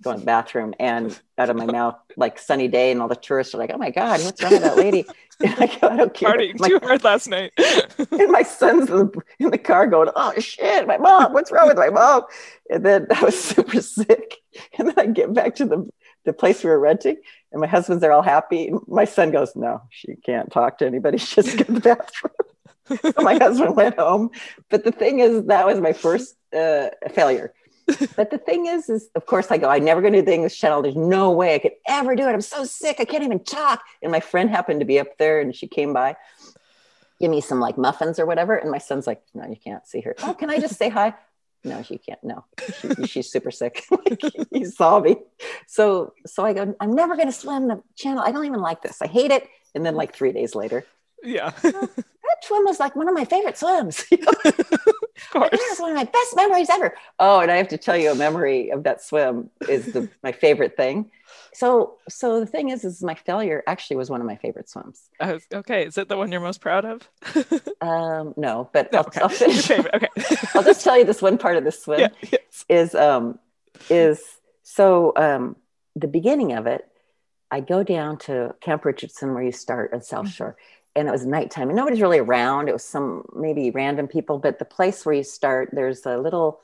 [0.00, 3.16] go in the bathroom and out of my mouth like sunny day and all the
[3.16, 5.04] tourists are like oh my god what's wrong with that lady?
[5.40, 6.30] And I go I don't care.
[6.30, 7.52] Partying my, too hard last night.
[7.58, 11.68] and my son's in the, in the car going oh shit my mom what's wrong
[11.68, 12.22] with my mom?
[12.70, 14.38] And then I was super sick.
[14.78, 15.86] And then I get back to the
[16.24, 17.16] the place we were renting
[17.52, 21.18] and my husband's there all happy my son goes no she can't talk to anybody
[21.18, 24.30] she just to the bathroom so my husband went home
[24.68, 27.54] but the thing is that was my first uh, failure
[28.16, 30.34] but the thing is, is of course I go, I'm never going to do the
[30.34, 30.82] English channel.
[30.82, 32.32] There's no way I could ever do it.
[32.32, 32.96] I'm so sick.
[33.00, 33.82] I can't even talk.
[34.02, 36.16] And my friend happened to be up there and she came by,
[37.20, 38.56] give me some like muffins or whatever.
[38.56, 40.14] And my son's like, no, you can't see her.
[40.22, 41.14] Oh, can I just say hi?
[41.64, 42.22] No, she can't.
[42.24, 42.44] No,
[42.80, 43.84] she, she's super sick.
[44.52, 45.16] he saw me.
[45.66, 48.22] So, so I go, I'm never going to swim the channel.
[48.24, 49.00] I don't even like this.
[49.00, 49.48] I hate it.
[49.74, 50.84] And then like three days later,
[51.22, 51.50] yeah.
[51.62, 52.04] that
[52.42, 54.04] swim was like one of my favorite swims.
[54.12, 54.20] of
[55.30, 55.50] course.
[55.50, 56.94] That was one of my best memories ever.
[57.18, 60.32] Oh, and I have to tell you a memory of that swim is the, my
[60.32, 61.10] favorite thing.
[61.54, 65.10] So, so the thing is, is my failure actually was one of my favorite swims.
[65.20, 67.08] Uh, okay, is it the one you're most proud of?
[67.80, 69.20] um, no, but no, I'll, okay.
[69.20, 69.70] I'll, finish.
[69.70, 70.08] okay.
[70.54, 72.64] I'll just tell you this one part of the swim yeah, yes.
[72.68, 73.38] is um,
[73.90, 74.22] is
[74.62, 75.56] so um,
[75.94, 76.86] the beginning of it.
[77.50, 80.30] I go down to Camp Richardson where you start on South mm-hmm.
[80.30, 80.56] Shore,
[80.94, 82.68] and it was nighttime and nobody's really around.
[82.68, 86.60] It was some maybe random people, but the place where you start, there's a little,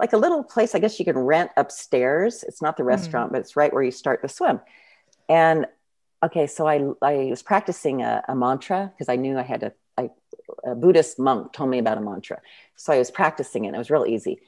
[0.00, 2.42] like a little place, I guess you can rent upstairs.
[2.42, 2.88] It's not the hmm.
[2.88, 3.32] restaurant, mm.
[3.34, 4.60] but it's right where you start the swim.
[5.28, 5.66] And
[6.24, 9.72] okay, so I, I was practicing a, a mantra because I knew I had a,
[9.98, 10.10] I,
[10.64, 12.40] a Buddhist monk told me about a mantra.
[12.76, 13.74] So I was practicing it.
[13.74, 14.40] It was real easy.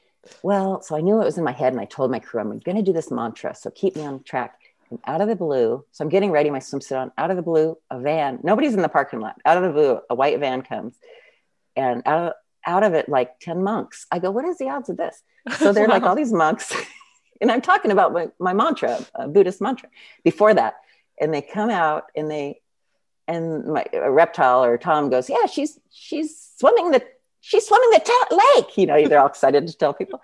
[0.42, 2.59] Well, so I knew it was in my head and I told my crew, I'm
[2.59, 3.55] going to do this mantra.
[3.55, 4.59] So keep me on track
[4.90, 5.84] And out of the blue.
[5.92, 7.12] So I'm getting ready, my swimsuit on.
[7.18, 8.38] Out of the blue, a van.
[8.42, 9.36] Nobody's in the parking lot.
[9.44, 10.94] Out of the blue, a white van comes,
[11.76, 12.32] and out of
[12.67, 14.07] out of it, like ten monks.
[14.11, 15.23] I go, what is the odds of this?
[15.59, 15.95] So they're wow.
[15.95, 16.75] like all these monks,
[17.41, 19.89] and I'm talking about my, my mantra, Buddhist mantra.
[20.25, 20.75] Before that,
[21.21, 22.61] and they come out and they
[23.29, 27.03] and my reptile or Tom goes, yeah, she's she's swimming the
[27.41, 28.77] she's swimming the ta- lake.
[28.77, 30.21] You know, they're all excited to tell people,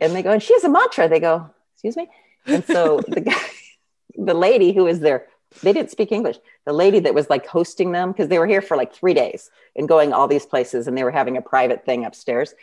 [0.00, 1.08] and they go, and she has a mantra.
[1.08, 2.08] They go, excuse me.
[2.46, 3.40] And so the guy
[4.16, 5.26] the lady who is there
[5.62, 6.36] they didn't speak english.
[6.64, 9.50] The lady that was like hosting them because they were here for like three days
[9.74, 12.54] and going all these places and they were having a private thing upstairs.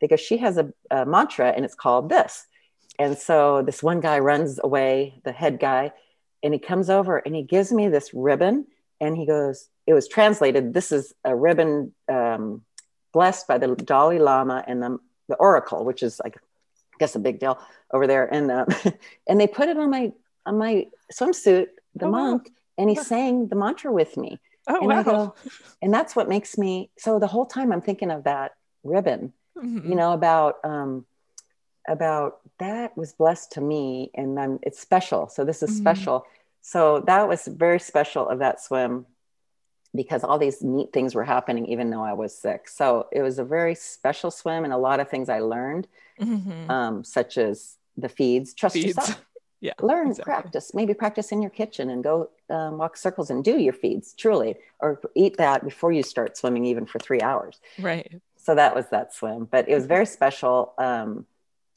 [0.00, 2.46] Because she has a, a mantra and it's called this.
[2.98, 5.92] And so this one guy runs away the head guy
[6.42, 8.66] and he comes over and he gives me this ribbon
[9.00, 12.62] and he goes it was translated this is a ribbon um,
[13.12, 16.36] blessed by the dalai lama and the, the oracle which is like
[16.96, 17.58] I guess a big deal
[17.92, 18.32] over there.
[18.32, 18.64] And uh,
[19.28, 20.12] and they put it on my
[20.46, 21.66] on my swimsuit,
[21.96, 22.54] the oh, monk, wow.
[22.78, 24.38] and he sang the mantra with me.
[24.68, 24.98] Oh, and wow.
[24.98, 25.34] I go,
[25.82, 29.88] and that's what makes me so the whole time I'm thinking of that ribbon, mm-hmm.
[29.88, 31.06] you know, about um
[31.88, 35.28] about that was blessed to me and I'm it's special.
[35.28, 35.80] So this is mm-hmm.
[35.80, 36.26] special.
[36.60, 39.06] So that was very special of that swim
[39.94, 42.68] because all these neat things were happening even though I was sick.
[42.68, 45.86] So it was a very special swim and a lot of things I learned,
[46.20, 46.70] mm-hmm.
[46.70, 48.96] um, such as the feeds, trust feeds.
[48.96, 49.24] yourself
[49.60, 50.32] yeah learn exactly.
[50.32, 50.74] practice.
[50.74, 54.56] Maybe practice in your kitchen and go um, walk circles and do your feeds truly
[54.80, 57.60] or eat that before you start swimming even for three hours.
[57.78, 58.20] Right.
[58.36, 60.74] So that was that swim but it was very special.
[60.78, 61.26] Um,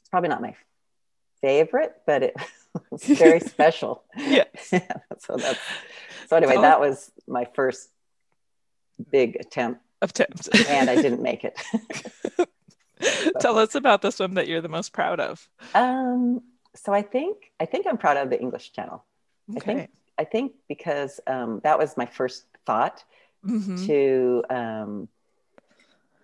[0.00, 0.54] it's probably not my
[1.40, 2.36] favorite but it
[2.90, 4.04] was very special.
[4.16, 4.68] Yes.
[4.72, 4.92] yeah.
[5.18, 5.60] So that's
[6.28, 7.90] so anyway that was my first
[9.10, 9.80] big attempt.
[10.02, 10.48] Attempt.
[10.68, 11.58] And i didn't make it.
[13.40, 15.48] Tell us about the swim that you're the most proud of.
[15.74, 16.42] Um,
[16.74, 19.04] so I think I think I'm proud of the English channel.
[19.56, 19.72] Okay.
[19.72, 23.02] I think I think because um, that was my first thought
[23.44, 23.86] mm-hmm.
[23.86, 25.08] to um,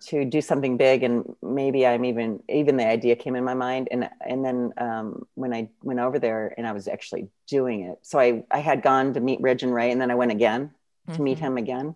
[0.01, 3.89] to do something big, and maybe I'm even even the idea came in my mind,
[3.91, 7.99] and and then um, when I went over there and I was actually doing it,
[8.01, 10.71] so I I had gone to meet Reg and Ray, and then I went again
[11.07, 11.23] to mm-hmm.
[11.23, 11.95] meet him again,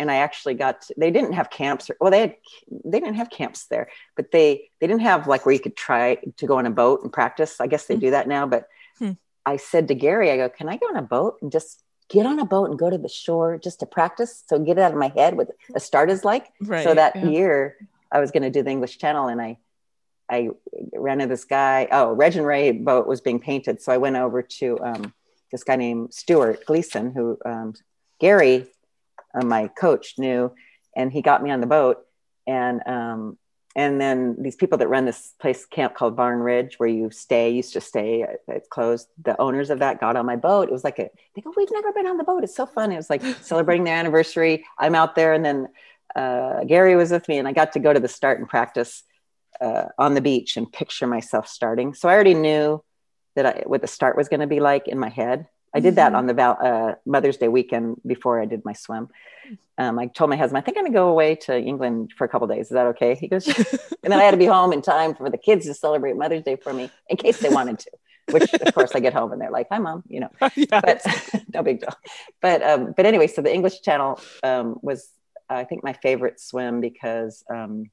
[0.00, 2.36] and I actually got to, they didn't have camps or, well they had
[2.84, 6.16] they didn't have camps there but they they didn't have like where you could try
[6.36, 8.00] to go on a boat and practice I guess they mm-hmm.
[8.00, 9.12] do that now but hmm.
[9.46, 12.26] I said to Gary I go can I go on a boat and just get
[12.26, 14.92] on a boat and go to the shore just to practice so get it out
[14.92, 17.26] of my head what a start is like right, so that yeah.
[17.26, 17.76] year
[18.10, 19.58] I was going to do the English Channel and I
[20.28, 20.50] I
[20.94, 24.16] ran into this guy oh Reg and Ray boat was being painted so I went
[24.16, 25.14] over to um,
[25.50, 27.74] this guy named Stuart Gleeson, who um,
[28.20, 28.66] Gary,
[29.34, 30.52] uh, my coach, knew,
[30.96, 31.98] and he got me on the boat.
[32.46, 33.38] And um,
[33.76, 37.50] and then these people that run this place camp called Varne Ridge, where you stay,
[37.50, 38.26] used to stay.
[38.48, 39.08] It's closed.
[39.22, 40.68] The owners of that got on my boat.
[40.68, 41.08] It was like a.
[41.34, 42.42] They go, we've never been on the boat.
[42.42, 42.90] It's so fun.
[42.90, 44.64] It was like celebrating their anniversary.
[44.78, 45.68] I'm out there, and then
[46.16, 49.04] uh, Gary was with me, and I got to go to the start and practice
[49.60, 51.94] uh, on the beach and picture myself starting.
[51.94, 52.82] So I already knew
[53.36, 55.46] that I, what the start was going to be like in my head.
[55.74, 56.16] I did that mm-hmm.
[56.16, 59.08] on the Val, uh, Mother's Day weekend before I did my swim.
[59.78, 62.24] Um, I told my husband, I think I'm going to go away to England for
[62.24, 62.66] a couple days.
[62.66, 63.14] Is that okay?
[63.14, 63.46] He goes,
[64.02, 66.42] and then I had to be home in time for the kids to celebrate Mother's
[66.42, 67.90] Day for me in case they wanted to.
[68.30, 70.30] Which of course I get home and they're like, "Hi, mom," you know.
[70.54, 70.68] yes.
[70.70, 71.04] But
[71.54, 71.92] no big deal.
[72.40, 75.08] But um, but anyway, so the English Channel um, was
[75.48, 77.90] I think my favorite swim because um,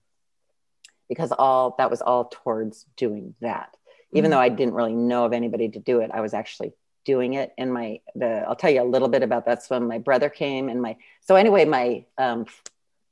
[1.09, 3.75] because all that was all towards doing that
[4.11, 6.73] even though I didn't really know of anybody to do it, I was actually
[7.07, 7.53] doing it.
[7.57, 9.87] And my the I'll tell you a little bit about that swim.
[9.87, 12.45] My brother came and my so anyway, my um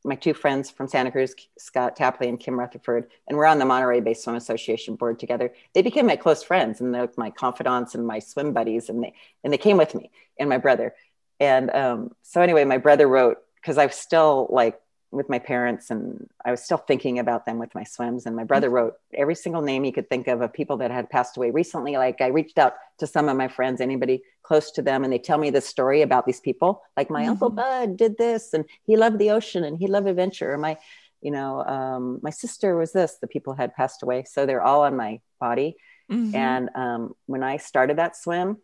[0.04, 3.66] my two friends from Santa Cruz, Scott Tapley and Kim Rutherford, and we're on the
[3.66, 5.52] Monterey Bay Swim Association board together.
[5.74, 9.14] They became my close friends and they're my confidants and my swim buddies, and they
[9.44, 10.94] and they came with me and my brother.
[11.40, 14.80] And um, so anyway, my brother wrote because I was still like
[15.16, 18.26] with my parents and I was still thinking about them with my swims.
[18.26, 18.76] And my brother mm-hmm.
[18.76, 21.98] wrote every single name he could think of of people that had passed away recently.
[21.98, 25.18] Like I reached out to some of my friends, anybody close to them, and they
[25.18, 26.84] tell me this story about these people.
[26.98, 27.32] Like my mm-hmm.
[27.32, 30.54] uncle Bud did this and he loved the ocean and he loved adventure.
[30.54, 30.78] Or my,
[31.22, 34.26] you know, um, my sister was this, the people had passed away.
[34.26, 35.78] So they're all on my body.
[36.12, 36.36] Mm-hmm.
[36.36, 38.58] And um, when I started that swim,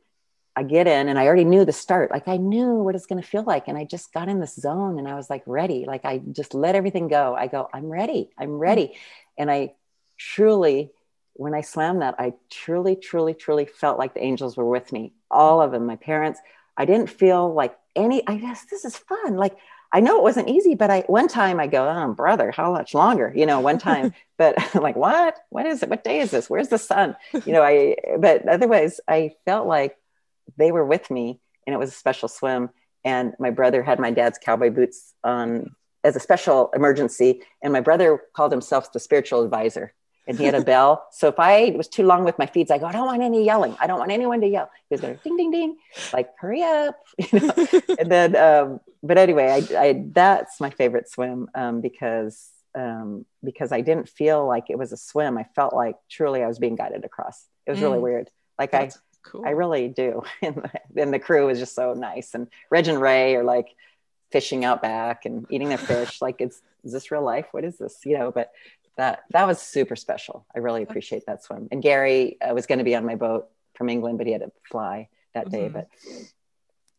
[0.56, 2.12] I get in and I already knew the start.
[2.12, 3.68] Like I knew what it's going to feel like.
[3.68, 5.86] And I just got in this zone and I was like ready.
[5.86, 7.36] Like I just let everything go.
[7.36, 8.30] I go, I'm ready.
[8.38, 8.88] I'm ready.
[8.88, 9.41] Mm-hmm.
[9.41, 9.74] And I
[10.18, 10.91] truly,
[11.34, 15.14] when I slammed that, I truly, truly, truly felt like the angels were with me.
[15.30, 16.39] All of them, my parents.
[16.76, 19.38] I didn't feel like any, I guess this is fun.
[19.38, 19.58] Like
[19.93, 22.93] I know it wasn't easy, but I, one time I go, oh, brother, how much
[22.93, 23.34] longer?
[23.36, 25.38] You know, one time, but I'm like, what?
[25.49, 25.89] What is it?
[25.89, 26.49] What day is this?
[26.49, 27.16] Where's the sun?
[27.45, 29.97] You know, I, but otherwise I felt like
[30.58, 32.70] they were with me and it was a special swim.
[33.04, 37.41] And my brother had my dad's cowboy boots on as a special emergency.
[37.64, 39.93] And my brother called himself the spiritual advisor.
[40.28, 41.08] And he had a bell.
[41.12, 43.43] So if I was too long with my feet, I go, I don't want any
[43.43, 43.76] yelling.
[43.80, 44.70] I don't want anyone to yell.
[44.89, 45.78] He was going ding, ding, ding,
[46.14, 46.95] like hurry up.
[47.32, 47.54] You know?
[47.99, 53.74] and then, um, but anyway, I, I, that's my favorite swim um, because um, because
[53.74, 55.38] I didn't feel like it was a swim.
[55.38, 57.45] I felt like truly I was being guided across.
[57.66, 57.84] It was mm.
[57.84, 58.30] really weird.
[58.58, 59.43] Like that's- I Cool.
[59.45, 60.24] I really do.
[60.41, 62.34] And the, and the crew is just so nice.
[62.34, 63.76] And Reg and Ray are like
[64.32, 66.22] fishing out back and eating their fish.
[66.22, 67.47] like, it's, is this real life?
[67.51, 67.99] What is this?
[68.05, 68.51] You know, but
[68.97, 70.45] that, that was super special.
[70.55, 71.67] I really appreciate that swim.
[71.72, 74.41] And Gary uh, was going to be on my boat from England, but he had
[74.41, 75.65] to fly that day.
[75.65, 75.74] Mm-hmm.
[75.74, 75.88] But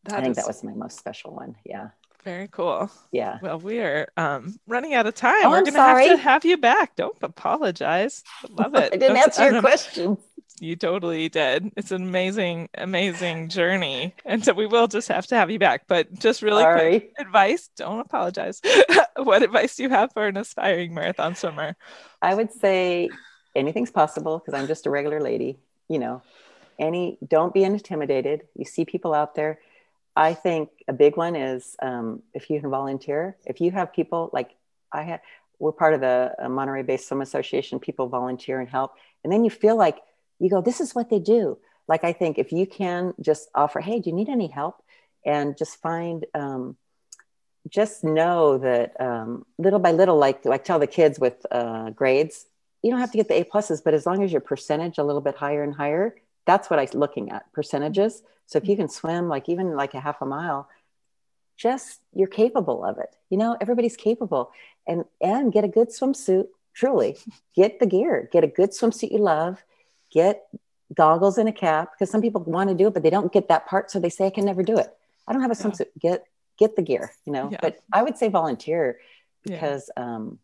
[0.05, 0.37] that I think is...
[0.37, 1.57] that was my most special one.
[1.65, 1.89] Yeah.
[2.25, 2.89] Very cool.
[3.11, 3.39] Yeah.
[3.43, 5.45] Well, we are um, running out of time.
[5.45, 6.95] Oh, We're going to have to have you back.
[6.95, 8.23] Don't apologize.
[8.49, 8.93] Love it.
[8.93, 10.17] I didn't answer your question
[10.63, 11.73] you totally did.
[11.77, 14.15] It's an amazing, amazing journey.
[14.25, 15.89] And so we will just have to have you back.
[15.89, 17.01] But just really Sorry.
[17.01, 18.61] quick advice don't apologize.
[19.17, 21.77] what advice do you have for an aspiring marathon swimmer?
[22.23, 23.11] I would say
[23.57, 25.59] anything's possible because I'm just a regular lady.
[25.89, 26.23] You know,
[26.79, 28.43] any, don't be intimidated.
[28.55, 29.59] You see people out there.
[30.15, 34.31] I think a big one is um, if you can volunteer, if you have people
[34.33, 34.55] like
[34.93, 35.21] I had,
[35.59, 38.93] we're part of the uh, Monterey Bay Swim Association, people volunteer and help.
[39.25, 39.99] And then you feel like
[40.39, 41.59] you go, this is what they do.
[41.89, 44.83] Like, I think if you can just offer, hey, do you need any help?
[45.25, 46.77] And just find, um,
[47.69, 52.47] just know that um, little by little, like, like tell the kids with uh, grades,
[52.83, 55.05] you don't have to get the A pluses, but as long as your percentage a
[55.05, 58.23] little bit higher and higher, that's what I'm looking at percentages.
[58.47, 60.69] So if you can swim like even like a half a mile,
[61.57, 63.15] just you're capable of it.
[63.31, 64.51] You know, everybody's capable
[64.87, 66.49] and and get a good swimsuit.
[66.75, 67.19] Truly,
[67.55, 69.63] get the gear, get a good swimsuit you love,
[70.13, 70.47] get
[70.95, 73.49] goggles and a cap because some people want to do it but they don't get
[73.49, 74.95] that part so they say i can never do it.
[75.27, 75.87] I don't have a swimsuit.
[76.03, 76.11] Yeah.
[76.11, 76.25] get
[76.59, 77.49] get the gear you know?
[77.51, 77.59] Yeah.
[77.63, 78.99] but i would say volunteer
[79.43, 80.05] because yeah.
[80.05, 80.39] um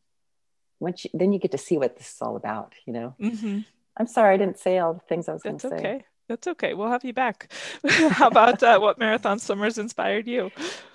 [0.80, 3.14] once you, then you get to see what this is all about you know?
[3.20, 3.60] Mm-hmm.
[3.96, 5.76] i'm sorry i didn't say all the things i was going to say.
[5.76, 6.04] okay.
[6.28, 6.74] That's okay.
[6.74, 7.50] We'll have you back.
[7.88, 10.50] How about uh, what marathon swimmers inspired you?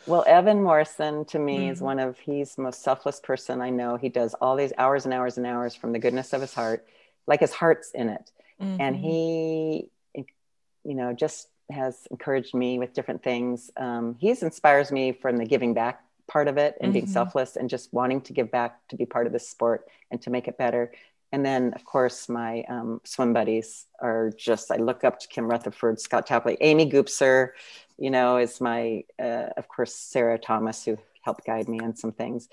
[0.05, 1.71] Well evan morrison to me mm.
[1.71, 3.97] is one of he's the most selfless person i know.
[3.97, 6.85] He does all these hours and hours and hours from the goodness of his heart
[7.25, 8.31] like his heart's in it
[8.61, 8.81] Mm-hmm.
[8.81, 13.71] And he, you know, just has encouraged me with different things.
[13.77, 16.93] Um, he inspires me from the giving back part of it and mm-hmm.
[16.93, 20.21] being selfless and just wanting to give back to be part of this sport and
[20.21, 20.91] to make it better.
[21.33, 25.47] and then, of course, my um, swim buddies are just, I look up to Kim
[25.47, 27.53] Rutherford, Scott Tapley, Amy Gubser,
[27.97, 32.11] you know, is my, uh, of course, Sarah Thomas, who helped guide me on some
[32.11, 32.49] things.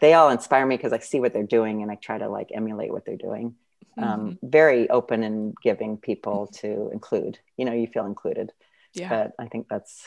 [0.00, 2.50] They all inspire me because I see what they're doing and I try to like
[2.54, 3.56] emulate what they're doing.
[3.96, 4.48] Um, mm-hmm.
[4.48, 8.52] Very open and giving people to include, you know, you feel included.
[8.92, 9.08] Yeah.
[9.08, 10.04] But I think that's,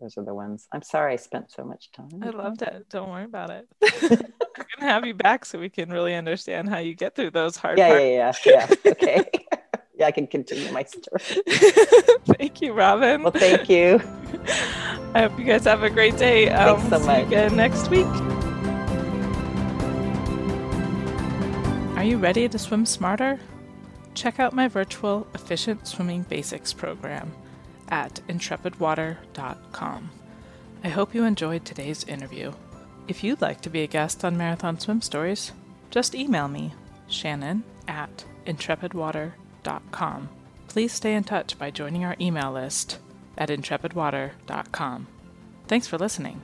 [0.00, 0.66] those are the ones.
[0.72, 2.22] I'm sorry I spent so much time.
[2.22, 2.88] I loved it.
[2.88, 3.68] Don't worry about it.
[4.78, 7.78] gonna have you back so we can really understand how you get through those hard.
[7.78, 8.46] Yeah, parts.
[8.46, 8.90] yeah, yeah, yeah.
[8.92, 9.24] Okay.
[9.96, 11.42] yeah, I can continue my story.
[12.38, 13.22] thank you, Robin.
[13.22, 14.00] Well, thank you.
[15.14, 16.48] I hope you guys have a great day.
[16.48, 17.26] Thanks um, so much.
[17.26, 18.06] again next week.
[21.98, 23.40] Are you ready to swim smarter?
[24.14, 27.32] Check out my virtual Efficient Swimming Basics program
[27.88, 30.10] at intrepidwater.com.
[30.84, 32.52] I hope you enjoyed today's interview.
[33.08, 35.50] If you'd like to be a guest on Marathon Swim Stories,
[35.90, 36.72] just email me,
[37.08, 40.28] Shannon at intrepidwater.com.
[40.68, 43.00] Please stay in touch by joining our email list
[43.36, 45.08] at intrepidwater.com.
[45.66, 46.40] Thanks for listening.